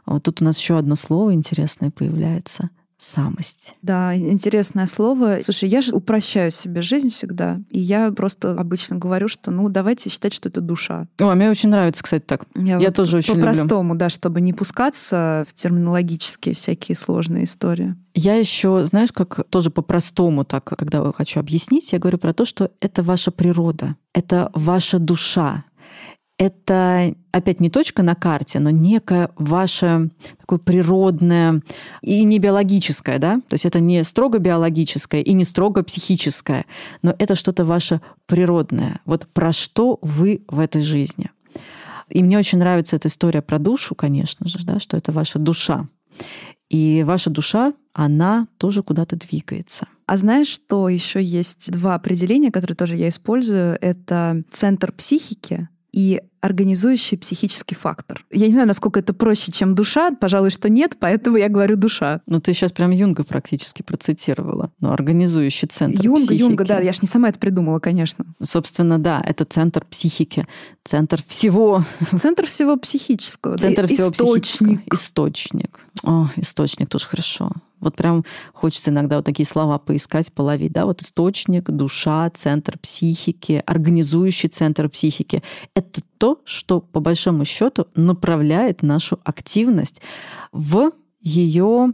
[0.06, 3.76] Вот тут у нас еще одно слово интересное появляется самость.
[3.82, 5.38] Да, интересное слово.
[5.42, 10.10] Слушай, я же упрощаю себе жизнь всегда, и я просто обычно говорю, что ну давайте
[10.10, 11.08] считать, что это душа.
[11.20, 12.46] О, мне очень нравится, кстати, так.
[12.56, 13.48] Я вот тоже очень люблю.
[13.48, 17.96] По-простому, да, чтобы не пускаться в терминологические всякие сложные истории.
[18.14, 22.72] Я еще, знаешь, как тоже по-простому так, когда хочу объяснить, я говорю про то, что
[22.82, 25.66] это ваша природа, это ваша душа.
[26.38, 31.64] Это опять не точка на карте, но некое ваше такое природное
[32.02, 33.42] и не биологическое, да?
[33.48, 36.66] То есть это не строго биологическое и не строго психическое,
[37.02, 39.02] но это что-то ваше природное.
[39.06, 41.32] Вот про что вы в этой жизни.
[42.10, 45.88] И мне очень нравится эта история про душу, конечно же, да, что это ваша душа.
[46.70, 49.88] И ваша душа, она тоже куда-то двигается.
[50.06, 53.78] А знаешь, что еще есть два определения, которые тоже я использую?
[53.82, 58.24] Это центр психики и организующий психический фактор.
[58.32, 60.12] Я не знаю, насколько это проще, чем душа.
[60.12, 62.22] Пожалуй, что нет, поэтому я говорю душа.
[62.26, 64.72] Ну, ты сейчас прям Юнга практически процитировала.
[64.80, 66.42] Ну, организующий центр Юнга, психики.
[66.42, 68.26] Юнга, да, я ж не сама это придумала, конечно.
[68.42, 70.48] Собственно, да, это центр психики,
[70.84, 71.84] центр всего.
[72.18, 73.58] Центр всего психического.
[73.58, 74.44] Центр да, всего источник.
[74.44, 74.96] психического.
[74.96, 75.80] Источник.
[76.04, 77.52] О, источник тоже хорошо.
[77.80, 80.72] Вот прям хочется иногда вот такие слова поискать, половить.
[80.72, 80.86] Да?
[80.86, 85.44] Вот источник, душа, центр психики, организующий центр психики.
[85.74, 90.02] Это то, что по большому счету направляет нашу активность
[90.52, 91.94] в ее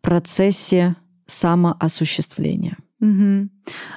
[0.00, 0.96] процессе
[1.26, 2.76] самоосуществления.
[3.04, 3.48] Угу.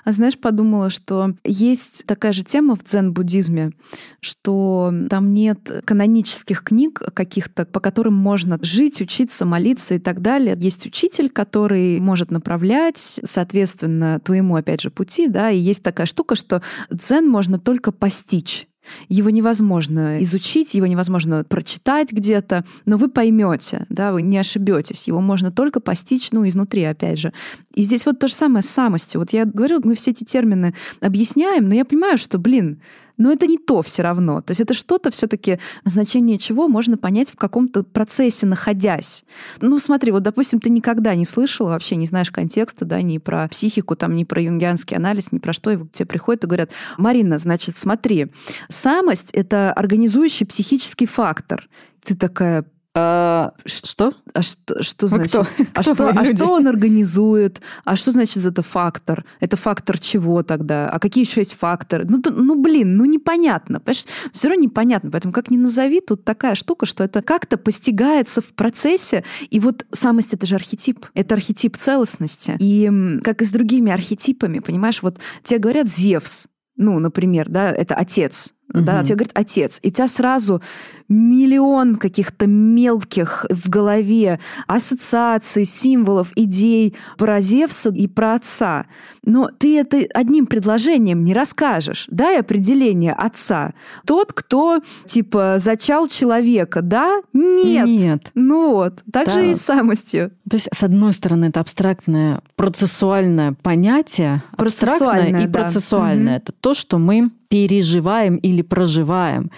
[0.04, 3.72] А знаешь, подумала, что есть такая же тема в дзен-буддизме,
[4.20, 10.58] что там нет канонических книг каких-то, по которым можно жить, учиться, молиться и так далее.
[10.60, 16.36] Есть учитель, который может направлять, соответственно, твоему, опять же, пути, да, и есть такая штука,
[16.36, 18.68] что дзен можно только постичь.
[19.10, 25.08] Его невозможно изучить, его невозможно прочитать где-то, но вы поймете, да, вы не ошибетесь.
[25.08, 27.34] Его можно только постичь, ну, изнутри, опять же.
[27.74, 29.20] И здесь вот то же самое с самостью.
[29.22, 32.80] Вот я говорю, мы все эти термины объясняем, но я понимаю, что, блин,
[33.18, 34.42] но это не то все равно.
[34.42, 39.26] То есть это что-то все-таки, значение чего можно понять в каком-то процессе, находясь.
[39.62, 43.48] Ну, смотри, вот, допустим, ты никогда не слышала, вообще не знаешь контекста, да, ни про
[43.48, 46.72] психику, там, ни про юнгианский анализ, ни про что, и вот тебе приходят и говорят,
[46.98, 48.28] Марина, значит, смотри,
[48.70, 51.68] самость— это организующий психический фактор.
[52.04, 52.66] Ты такая,
[53.00, 54.14] а, что?
[54.34, 55.30] А что, что значит?
[55.30, 55.42] Кто?
[55.76, 57.62] А, кто что, а что он организует?
[57.86, 59.24] А что значит это фактор?
[59.40, 60.90] Это фактор чего тогда?
[60.90, 62.06] А какие еще есть факторы?
[62.10, 63.80] Ну, ну блин, ну непонятно.
[63.80, 64.06] Понимаешь?
[64.32, 65.12] Все равно непонятно.
[65.12, 69.24] Поэтому как ни назови, тут такая штука, что это как-то постигается в процессе.
[69.52, 71.06] И вот самость— это же архетип.
[71.14, 72.56] Это архетип целостности.
[72.60, 72.92] И
[73.24, 78.54] как и с другими архетипами, понимаешь, вот тебе говорят Зевс, ну, например, да, это отец,
[78.74, 78.84] угу.
[78.84, 80.62] да, тебе говорит отец, и у тебя сразу
[81.10, 88.86] миллион каких-то мелких в голове ассоциаций, символов, идей про Зевса и про отца.
[89.24, 92.08] Но ты это одним предложением не расскажешь.
[92.10, 93.74] Дай определение отца.
[94.06, 97.22] Тот, кто, типа, зачал человека, да?
[97.34, 97.88] Нет.
[97.88, 98.32] Нет.
[98.36, 99.04] Ну вот.
[99.12, 99.34] Так да.
[99.34, 100.32] же и с самостью.
[100.50, 104.44] То есть, с одной стороны, это абстрактное процессуальное понятие.
[104.56, 105.60] Процессуальное и да.
[105.60, 106.38] процессуальное.
[106.38, 106.44] Угу.
[106.44, 109.52] Это то, что мы переживаем или проживаем.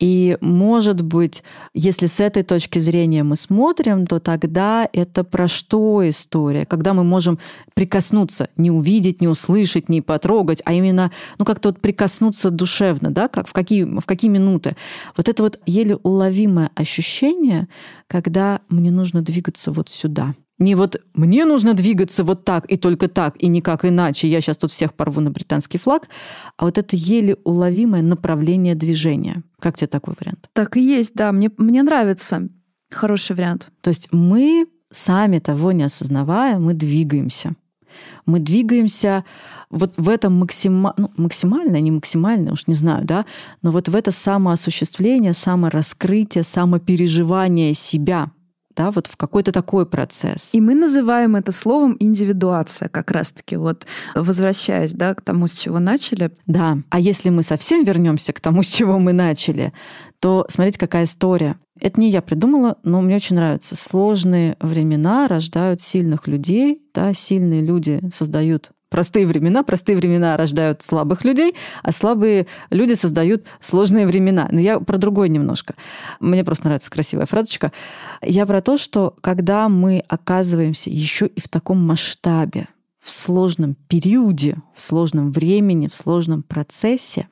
[0.00, 6.06] И, может быть, если с этой точки зрения мы смотрим, то тогда это про что
[6.08, 6.66] история?
[6.66, 7.38] Когда мы можем
[7.74, 13.28] прикоснуться, не увидеть, не услышать, не потрогать, а именно, ну, как-то вот прикоснуться душевно, да,
[13.28, 14.76] как в какие, в какие минуты.
[15.16, 17.68] Вот это вот еле уловимое ощущение,
[18.08, 23.08] когда мне нужно двигаться вот сюда– не вот мне нужно двигаться вот так и только
[23.08, 26.08] так, и никак иначе, я сейчас тут всех порву на британский флаг,
[26.56, 29.42] а вот это еле уловимое направление движения.
[29.58, 30.48] Как тебе такой вариант?
[30.52, 32.48] Так и есть, да, мне, мне нравится.
[32.90, 33.72] Хороший вариант.
[33.80, 37.54] То есть мы сами того не осознавая, мы двигаемся.
[38.26, 39.24] Мы двигаемся
[39.70, 40.94] вот в этом максима...
[40.96, 43.24] ну, максимально, не максимально, уж не знаю, да,
[43.62, 48.30] но вот в это самоосуществление, самораскрытие, самопереживание себя–
[48.76, 50.54] да, вот в какой-то такой процесс.
[50.54, 55.78] И мы называем это словом индивидуация, как раз-таки, вот возвращаясь, да, к тому, с чего
[55.78, 56.30] начали.
[56.46, 59.72] Да, а если мы совсем вернемся к тому, с чего мы начали,
[60.20, 61.58] то смотрите, какая история.
[61.80, 63.76] Это не я придумала, но мне очень нравится.
[63.76, 71.24] Сложные времена рождают сильных людей, да, сильные люди создают простые времена, простые времена рождают слабых
[71.24, 74.46] людей, а слабые люди создают сложные времена.
[74.52, 75.74] Но я про другое немножко.
[76.20, 77.72] Мне просто нравится красивая фразочка.
[78.22, 82.68] Я про то, что когда мы оказываемся еще и в таком масштабе,
[83.00, 87.26] в сложном периоде, в сложном времени, в сложном процессе,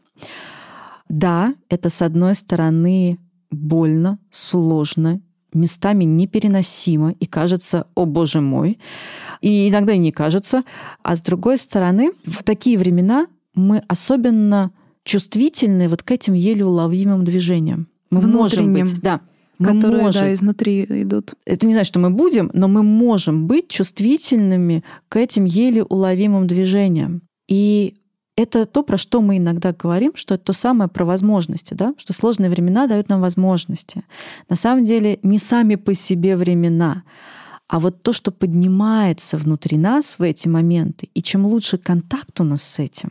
[1.08, 3.20] да, это с одной стороны
[3.52, 5.20] больно, сложно,
[5.54, 8.78] местами непереносимо и кажется, о боже мой,
[9.40, 10.64] и иногда и не кажется.
[11.02, 14.72] А с другой стороны, в такие времена мы особенно
[15.04, 17.88] чувствительны вот к этим еле уловимым движениям.
[18.10, 18.72] Мы Внутренним.
[18.72, 19.20] можем быть, да,
[19.58, 21.34] мы которые можем, да, изнутри идут.
[21.44, 26.46] Это не значит, что мы будем, но мы можем быть чувствительными к этим еле уловимым
[26.46, 27.22] движениям.
[27.48, 28.01] И
[28.36, 31.94] это то, про что мы иногда говорим, что это то самое про возможности, да?
[31.98, 34.04] что сложные времена дают нам возможности.
[34.48, 37.02] На самом деле не сами по себе времена,
[37.68, 42.44] а вот то, что поднимается внутри нас в эти моменты, и чем лучше контакт у
[42.44, 43.10] нас с этим,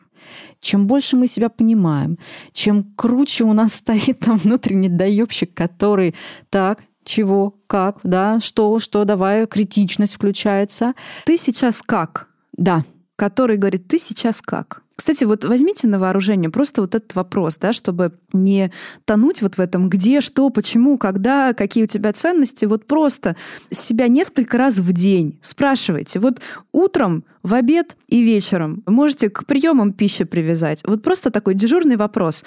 [0.59, 2.17] чем больше мы себя понимаем,
[2.51, 6.15] чем круче у нас стоит там внутренний доебщик, который
[6.49, 10.93] так, чего, как, да, что, что, давай, критичность включается.
[11.25, 12.29] Ты сейчас как?
[12.55, 12.85] Да.
[13.15, 14.83] Который говорит, ты сейчас как?
[15.01, 18.71] Кстати, вот возьмите на вооружение просто вот этот вопрос, да, чтобы не
[19.03, 22.65] тонуть вот в этом, где, что, почему, когда, какие у тебя ценности.
[22.65, 23.35] Вот просто
[23.71, 26.19] себя несколько раз в день спрашивайте.
[26.19, 26.39] Вот
[26.71, 30.83] утром, в обед и вечером можете к приемам пищи привязать.
[30.85, 32.45] Вот просто такой дежурный вопрос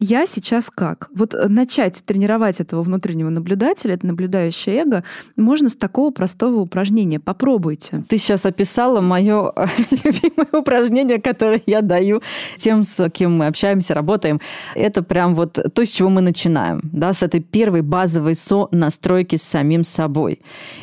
[0.00, 1.08] я сейчас как?
[1.14, 5.04] Вот э, начать тренировать этого внутреннего наблюдателя, это наблюдающее эго,
[5.36, 7.20] можно с такого простого упражнения.
[7.20, 8.04] Попробуйте.
[8.08, 9.52] Ты сейчас описала мое
[9.90, 12.22] любимое упражнение, которое я даю
[12.56, 14.40] тем, с кем мы общаемся, работаем.
[14.74, 19.36] Это прям вот то, с чего мы начинаем, да, с этой первой базовой со настройки
[19.36, 20.40] с самим собой.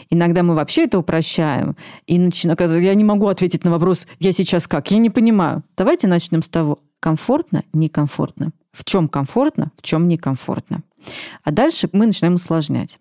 [0.09, 1.76] Иногда мы вообще это упрощаем
[2.07, 2.82] и начинаем.
[2.82, 4.89] Я не могу ответить на вопрос, я сейчас как?
[4.91, 5.64] Я не понимаю.
[5.78, 10.84] Давайте начнем с того, комфортно, некомфортно в чем комфортно, в чем некомфортно.
[11.43, 12.99] А дальше мы начинаем усложнять.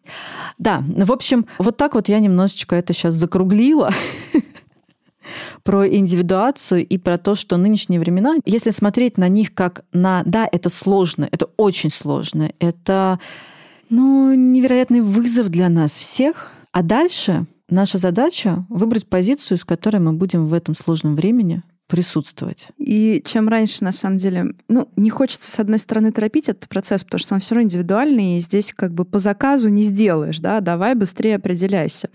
[0.59, 3.91] Да, ну, в общем, вот так вот я немножечко это сейчас закруглила
[5.63, 10.49] про индивидуацию и про то, что нынешние времена, если смотреть на них как на, да,
[10.51, 13.21] это сложно, это очень сложно, это,
[13.91, 16.53] ну, невероятный вызов для нас всех.
[16.73, 22.69] А дальше наша задача выбрать позицию, с которой мы будем в этом сложном времени присутствовать.
[22.79, 27.03] И чем раньше, на самом деле, ну, не хочется, с одной стороны, торопить этот процесс,
[27.03, 30.61] потому что он все равно индивидуальный, и здесь как бы по заказу не сделаешь, да,
[30.61, 32.09] давай быстрее определяйся.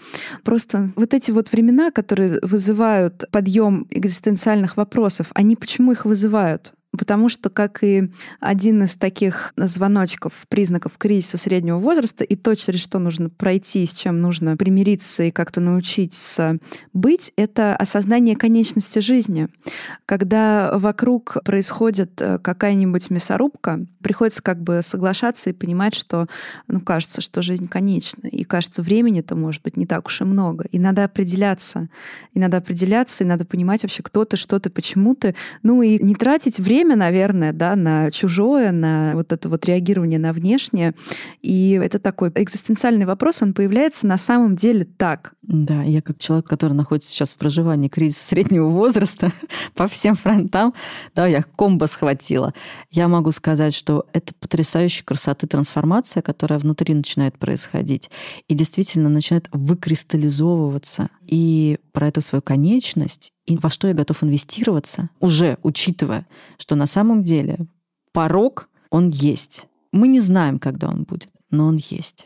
[0.43, 6.73] Просто вот эти вот времена, которые вызывают подъем экзистенциальных вопросов, они почему их вызывают?
[6.97, 12.81] Потому что, как и один из таких звоночков, признаков кризиса среднего возраста, и то, через
[12.81, 16.57] что нужно пройти, с чем нужно примириться и как-то научиться
[16.93, 19.47] быть, это осознание конечности жизни.
[20.05, 26.27] Когда вокруг происходит э, какая-нибудь мясорубка, приходится как бы соглашаться и понимать, что,
[26.67, 28.27] ну, кажется, что жизнь конечна.
[28.27, 30.65] И кажется, времени-то может быть не так уж и много.
[30.71, 31.89] И надо определяться.
[32.33, 35.33] И надо определяться, и надо понимать вообще, кто ты, что ты, почему ты.
[35.63, 40.19] Ну и не тратить время время, наверное, да, на чужое, на вот это вот реагирование
[40.19, 40.93] на внешнее.
[41.41, 45.33] И это такой экзистенциальный вопрос, он появляется на самом деле так.
[45.41, 49.31] Да, я как человек, который находится сейчас в проживании кризиса среднего возраста
[49.75, 50.73] по всем фронтам,
[51.15, 52.53] да, я комбо схватила.
[52.91, 58.09] Я могу сказать, что это потрясающая красоты трансформация, которая внутри начинает происходить
[58.47, 61.09] и действительно начинает выкристаллизовываться.
[61.27, 66.27] И про эту свою конечность и во что я готов инвестироваться, уже учитывая,
[66.57, 67.67] что на самом деле
[68.11, 69.67] порог, он есть.
[69.91, 72.25] Мы не знаем, когда он будет, но он есть.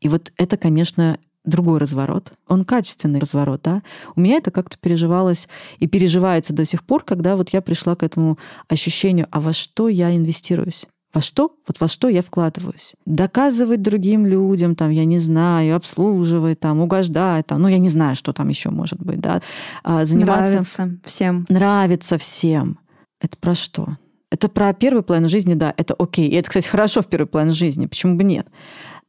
[0.00, 2.32] И вот это, конечно, другой разворот.
[2.46, 3.82] Он качественный разворот, да.
[4.14, 8.02] У меня это как-то переживалось и переживается до сих пор, когда вот я пришла к
[8.02, 10.86] этому ощущению, а во что я инвестируюсь?
[11.18, 11.50] Во что?
[11.66, 12.94] Вот во что я вкладываюсь?
[13.04, 18.14] Доказывать другим людям, там, я не знаю, обслуживать, там, угождать, там, ну, я не знаю,
[18.14, 19.42] что там еще может быть, да.
[19.82, 20.52] А, заниматься...
[20.52, 21.44] Нравится всем.
[21.48, 22.78] Нравится всем.
[23.20, 23.96] Это про что?
[24.30, 26.28] Это про первый план жизни, да, это окей.
[26.28, 28.46] И это, кстати, хорошо в первый план жизни, почему бы нет?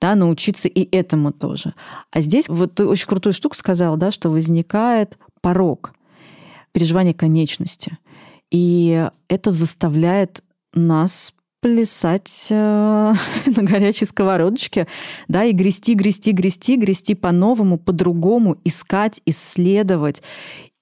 [0.01, 1.75] Да, научиться и этому тоже.
[2.11, 5.93] А здесь вот ты очень крутую штуку сказала, да, что возникает порог
[6.71, 7.99] переживания конечности.
[8.49, 10.41] И это заставляет
[10.73, 12.55] нас плясать э,
[13.45, 14.87] на горячей сковородочке,
[15.27, 20.21] да, и грести, грести, грести, грести по-новому, по-другому, искать, исследовать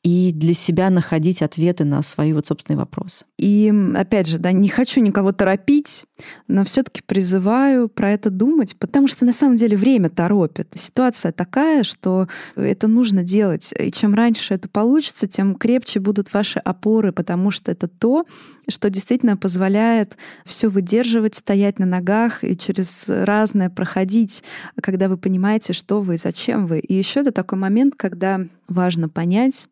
[0.08, 3.26] и для себя находить ответы на свои вот собственные вопросы.
[3.38, 6.06] И опять же, да, не хочу никого торопить,
[6.48, 10.70] но все-таки призываю про это думать, потому что на самом деле время торопит.
[10.76, 13.74] Ситуация такая, что это нужно делать.
[13.78, 18.26] И чем раньше это получится, тем крепче будут ваши опоры, потому что это то,
[18.70, 24.42] что действительно позволяет все выдерживать, стоять на ногах и через разное проходить,
[24.82, 26.80] когда вы понимаете, что вы и зачем вы.
[26.80, 28.40] И еще это такой момент, когда
[28.70, 29.68] важно понять,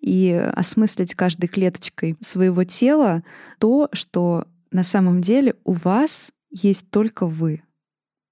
[0.00, 3.22] и осмыслить каждой клеточкой своего тела
[3.58, 7.62] то, что на самом деле у вас есть только вы.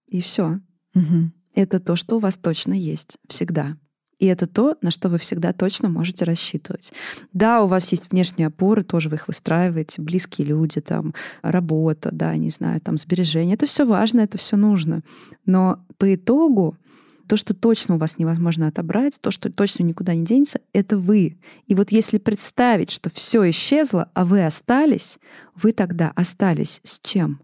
[0.07, 0.61] И все.
[0.95, 1.33] Угу.
[1.55, 3.77] Это то, что у вас точно есть всегда.
[4.19, 6.93] И это то, на что вы всегда точно можете рассчитывать.
[7.33, 12.37] Да, у вас есть внешние опоры, тоже вы их выстраиваете, близкие люди, там, работа, да,
[12.37, 13.55] не знаю, там, сбережения.
[13.55, 15.03] Это все важно, это все нужно.
[15.47, 16.77] Но по итогу
[17.29, 21.39] то, что точно у вас невозможно отобрать, то, что точно никуда не денется, это вы.
[21.67, 25.19] И вот если представить, что все исчезло, а вы остались,
[25.55, 27.41] вы тогда остались с чем?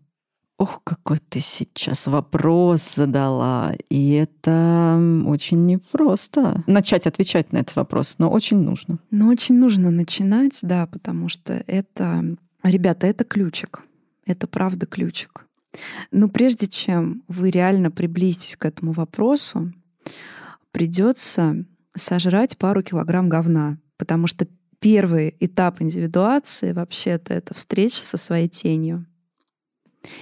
[0.57, 3.75] Ох, какой ты сейчас вопрос задала.
[3.91, 8.99] И это очень непросто начать отвечать на этот вопрос, но очень нужно.
[9.11, 13.83] Но очень нужно начинать, да, потому что это, ребята, это ключик.
[14.27, 15.44] Это правда ключик.
[16.11, 19.73] Но прежде чем вы реально приблизитесь к этому вопросу,
[20.71, 21.65] придется
[21.97, 24.47] сожрать пару килограмм говна, потому что
[24.81, 29.07] первый этап индивидуации вообще-то это встреча со своей тенью.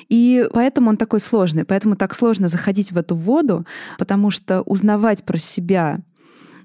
[0.08, 3.66] И поэтому он такой сложный, поэтому так сложно заходить в эту воду,
[3.98, 6.00] потому что узнавать про себя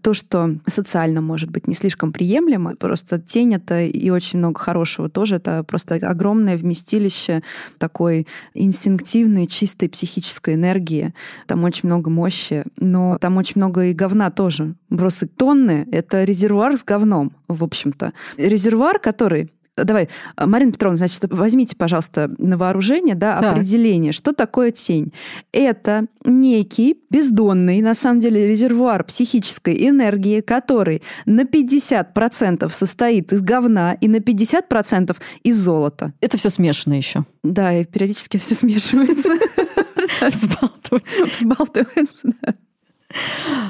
[0.01, 2.75] то, что социально может быть не слишком приемлемо.
[2.75, 5.35] Просто тень это и очень много хорошего тоже.
[5.35, 7.41] Это просто огромное вместилище
[7.77, 11.13] такой инстинктивной, чистой психической энергии.
[11.47, 14.75] Там очень много мощи, но там очень много и говна тоже.
[14.89, 18.13] Просто тонны— это резервуар с говном, в общем-то.
[18.37, 20.09] Резервуар, который Давай,
[20.39, 23.53] Марина Петровна, значит, возьмите, пожалуйста, на вооружение да, так.
[23.53, 25.13] определение, что такое тень.
[25.51, 33.93] Это некий бездонный, на самом деле, резервуар психической энергии, который на 50% состоит из говна
[33.93, 36.13] и на 50% из золота.
[36.21, 37.25] Это все смешано еще.
[37.43, 39.29] Да, и периодически все смешивается.
[40.21, 41.25] Взбалтывается.
[41.25, 42.53] Взбалтывается, да.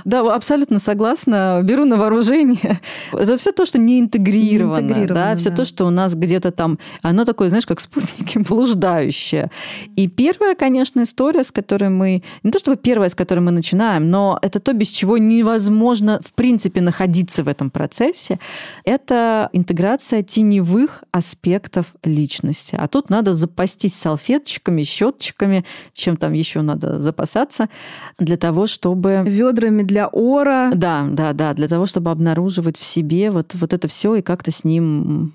[0.04, 1.62] Да, абсолютно согласна.
[1.64, 2.80] Беру на вооружение.
[3.12, 4.80] Это все то, что не интегрировано.
[4.80, 5.58] Не интегрировано да, все да.
[5.58, 9.52] то, что у нас где-то там, оно такое, знаешь, как спутники блуждающие.
[9.96, 12.24] И первая, конечно, история, с которой мы...
[12.44, 16.34] Не то чтобы первая, с которой мы начинаем, но это то, без чего невозможно, в
[16.34, 18.40] принципе, находиться в этом процессе,
[18.86, 22.78] это интеграция теневых аспектов личности.
[22.80, 27.70] А тут надо запастись салфеточками, щеточками, чем там еще надо запасаться,
[28.18, 30.72] для того, чтобы ведрами для ора.
[30.74, 34.52] Да, да, да, для того, чтобы обнаруживать в себе вот, вот это все и как-то
[34.52, 35.34] с ним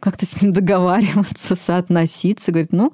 [0.00, 2.92] как-то с ним договариваться, соотноситься, говорить, ну,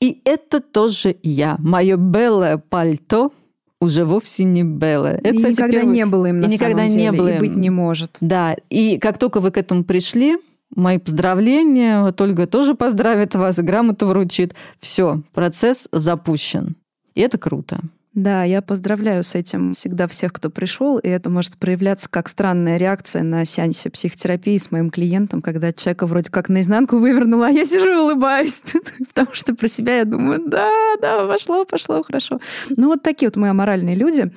[0.00, 1.56] и это тоже я.
[1.58, 3.32] Мое белое пальто
[3.80, 5.16] уже вовсе не белое.
[5.16, 5.94] Это, и кстати, никогда первый...
[5.94, 7.36] не было им на и никогда самом деле, не было им.
[7.36, 8.16] и быть не может.
[8.20, 10.38] Да, и как только вы к этому пришли,
[10.74, 14.54] мои поздравления, вот Ольга тоже поздравит вас, грамоту вручит.
[14.80, 16.76] Все, процесс запущен.
[17.14, 17.80] И это круто.
[18.14, 22.76] Да, я поздравляю с этим всегда всех, кто пришел, и это может проявляться как странная
[22.76, 27.64] реакция на сеансе психотерапии с моим клиентом, когда человека вроде как наизнанку вывернула, а я
[27.64, 28.62] сижу и улыбаюсь,
[29.08, 32.40] потому что про себя я думаю, да, да, пошло, пошло, хорошо.
[32.76, 34.30] Ну вот такие вот мои аморальные люди.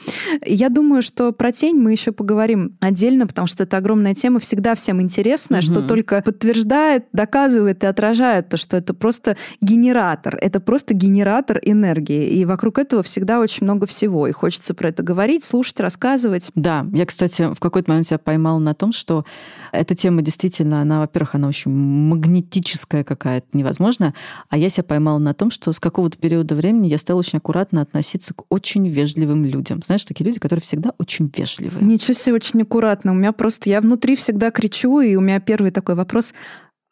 [0.44, 4.74] Я думаю, что про тень мы еще поговорим отдельно, потому что это огромная тема, всегда
[4.74, 5.66] всем интересная, угу.
[5.66, 12.30] что только подтверждает, доказывает и отражает то, что это просто генератор, это просто генератор энергии,
[12.30, 16.52] и вокруг этого всегда очень много всего, и хочется про это говорить, слушать, рассказывать.
[16.56, 19.26] Да, я, кстати, в какой-то момент себя поймала на том, что
[19.74, 24.14] эта тема действительно, она, во-первых, она очень магнетическая какая-то, невозможная,
[24.50, 27.82] а я себя поймала на том, что с какого-то периода времени я стала очень аккуратно
[27.82, 29.82] относиться к очень вежливым людям.
[29.84, 31.84] Знаешь, такие люди, которые всегда очень вежливые.
[31.84, 33.12] Ничего себе, очень аккуратно.
[33.12, 36.34] У меня просто, я внутри всегда кричу, и у меня первый такой вопрос,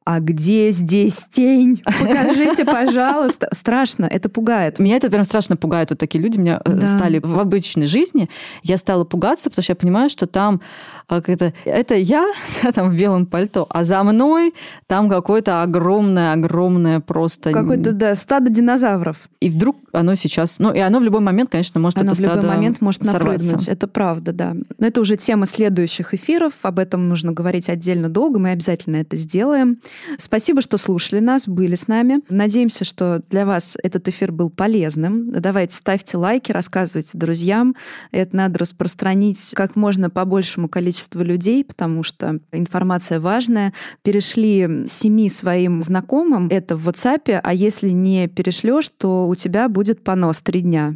[0.06, 1.82] а где здесь тень?
[2.00, 3.50] Покажите, пожалуйста.
[3.52, 4.78] Страшно, это пугает.
[4.78, 5.90] Меня это прям страшно пугает.
[5.90, 6.86] Вот такие люди меня э, да.
[6.86, 8.30] стали в обычной жизни.
[8.62, 10.62] Я стала пугаться, потому что я понимаю, что там
[11.10, 12.32] это, это я
[12.76, 14.54] там в белом пальто, а за мной
[14.86, 17.52] там какое-то огромное-огромное просто...
[17.52, 19.28] Какое-то, да, стадо динозавров.
[19.40, 20.60] И вдруг оно сейчас...
[20.60, 23.04] Ну, и оно в любой момент, конечно, может оно это стадо в любой момент может
[23.06, 23.44] сорваться.
[23.44, 23.68] напрыгнуть.
[23.68, 24.54] Это правда, да.
[24.78, 26.54] Но это уже тема следующих эфиров.
[26.62, 28.38] Об этом нужно говорить отдельно долго.
[28.38, 29.80] Мы обязательно это сделаем.
[30.18, 32.22] Спасибо, что слушали нас, были с нами.
[32.30, 35.32] Надеемся, что для вас этот эфир был полезным.
[35.32, 37.76] Давайте ставьте лайки, рассказывайте друзьям.
[38.12, 43.74] Это надо распространить как можно по большему количеству людей, потому что информация важная.
[44.04, 50.04] Перешли семи своим знакомым это в WhatsApp, а если не перешлешь, то у тебя будет
[50.04, 50.96] понос три дня.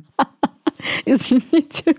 [1.06, 1.96] Извините.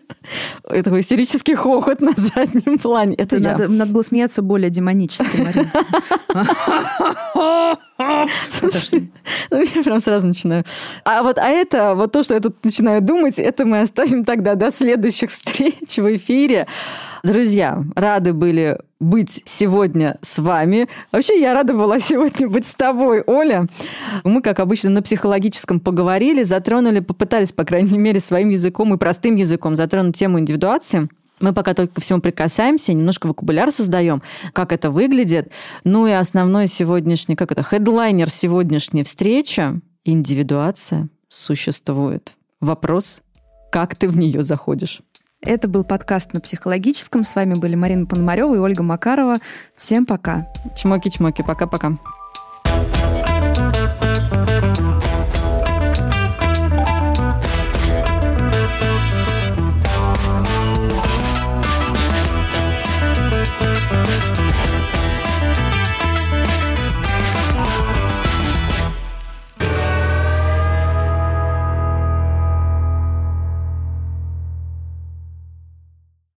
[0.68, 3.14] Это истерический хохот на заднем плане.
[3.16, 5.70] Это, надо, надо было смеяться более демонически, Марина.
[9.50, 10.64] Ну, я прям сразу начинаю.
[11.04, 14.54] А вот а это, вот то, что я тут начинаю думать, это мы оставим тогда
[14.54, 16.66] до следующих встреч в эфире.
[17.22, 20.88] Друзья, рады были быть сегодня с вами.
[21.12, 23.66] Вообще, я рада была сегодня быть с тобой, Оля.
[24.24, 29.36] Мы, как обычно, на психологическом поговорили, затронули, попытались, по крайней мере, своим языком и простым
[29.36, 31.08] языком затронуть тему индивидуации.
[31.40, 35.50] Мы пока только ко всему прикасаемся, немножко вокабуляр создаем, как это выглядит.
[35.84, 42.34] Ну и основной сегодняшний, как это, хедлайнер сегодняшней встречи– индивидуация существует.
[42.60, 43.22] Вопрос,
[43.70, 45.00] как ты в нее заходишь?
[45.43, 47.24] Это был подкаст на психологическом.
[47.24, 49.38] С вами были Марина Пономарева и Ольга Макарова.
[49.74, 50.47] Всем пока.
[50.76, 51.43] Чмоки-чмоки.
[51.43, 51.97] Пока-пока.